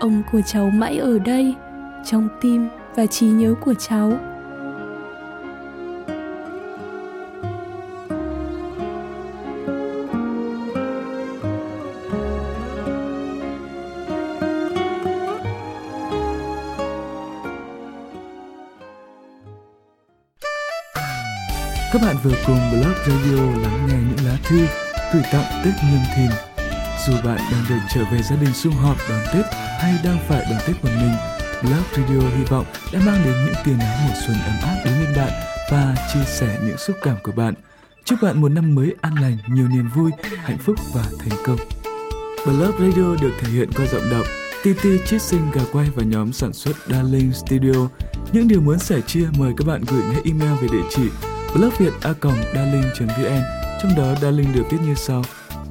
ông 0.00 0.22
của 0.32 0.40
cháu 0.46 0.70
mãi 0.70 0.98
ở 0.98 1.18
đây, 1.18 1.54
trong 2.06 2.28
tim 2.40 2.68
và 2.96 3.06
trí 3.06 3.26
nhớ 3.26 3.54
của 3.64 3.74
cháu. 3.74 4.12
Các 21.94 22.02
bạn 22.02 22.16
vừa 22.22 22.34
cùng 22.46 22.58
Blog 22.70 22.94
Radio 23.06 23.60
lắng 23.62 23.86
nghe 23.86 23.94
những 23.94 24.26
lá 24.26 24.38
thư 24.44 24.56
gửi 25.12 25.22
tặng 25.32 25.62
Tết 25.64 25.74
Nhâm 25.82 26.02
Thìn. 26.16 26.30
Dù 27.06 27.12
bạn 27.24 27.38
đang 27.52 27.64
được 27.68 27.78
trở 27.94 28.04
về 28.12 28.22
gia 28.22 28.36
đình 28.36 28.54
sum 28.54 28.72
họp 28.72 28.96
đón 29.08 29.20
Tết 29.34 29.44
hay 29.54 29.94
đang 30.04 30.18
phải 30.28 30.44
đón 30.50 30.60
Tết 30.66 30.84
một 30.84 30.90
mình, 31.00 31.14
Blog 31.62 31.82
Radio 31.92 32.28
hy 32.36 32.44
vọng 32.44 32.64
đã 32.92 33.00
mang 33.06 33.24
đến 33.24 33.34
những 33.44 33.54
tia 33.64 33.72
nắng 33.72 34.06
mùa 34.06 34.14
xuân 34.26 34.36
ấm 34.46 34.54
áp 34.62 34.82
đến 34.84 34.94
bên 35.00 35.16
bạn 35.16 35.32
và 35.70 35.94
chia 36.14 36.24
sẻ 36.26 36.58
những 36.66 36.78
xúc 36.78 36.96
cảm 37.02 37.16
của 37.22 37.32
bạn. 37.32 37.54
Chúc 38.04 38.18
bạn 38.22 38.40
một 38.40 38.48
năm 38.48 38.74
mới 38.74 38.94
an 39.00 39.14
lành, 39.14 39.38
nhiều 39.48 39.68
niềm 39.68 39.88
vui, 39.94 40.10
hạnh 40.42 40.58
phúc 40.58 40.76
và 40.94 41.04
thành 41.18 41.38
công. 41.44 41.58
Blog 42.46 42.72
Radio 42.78 43.14
được 43.22 43.32
thể 43.40 43.48
hiện 43.52 43.72
qua 43.76 43.86
giọng 43.86 44.10
đọc 44.10 44.26
TT 44.62 44.86
Chiết 45.06 45.22
Sinh 45.22 45.50
Gà 45.50 45.62
Quay 45.72 45.90
và 45.94 46.02
nhóm 46.02 46.32
sản 46.32 46.52
xuất 46.52 46.76
Darling 46.90 47.32
Studio. 47.32 47.88
Những 48.32 48.48
điều 48.48 48.60
muốn 48.60 48.78
sẻ 48.78 49.00
chia 49.00 49.26
mời 49.38 49.52
các 49.56 49.66
bạn 49.66 49.84
gửi 49.88 50.02
ngay 50.02 50.20
email 50.24 50.52
về 50.62 50.68
địa 50.72 50.88
chỉ 50.96 51.08
blogviet.darling.vn 51.54 53.42
Trong 53.82 53.94
đó 53.96 54.14
Darling 54.22 54.52
được 54.54 54.62
viết 54.70 54.78
như 54.86 54.94
sau. 54.94 55.22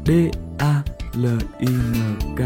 D 0.05 0.09
A 0.57 0.81
L 1.13 1.25
I 1.59 1.67
N 1.67 2.15
K 2.37 2.39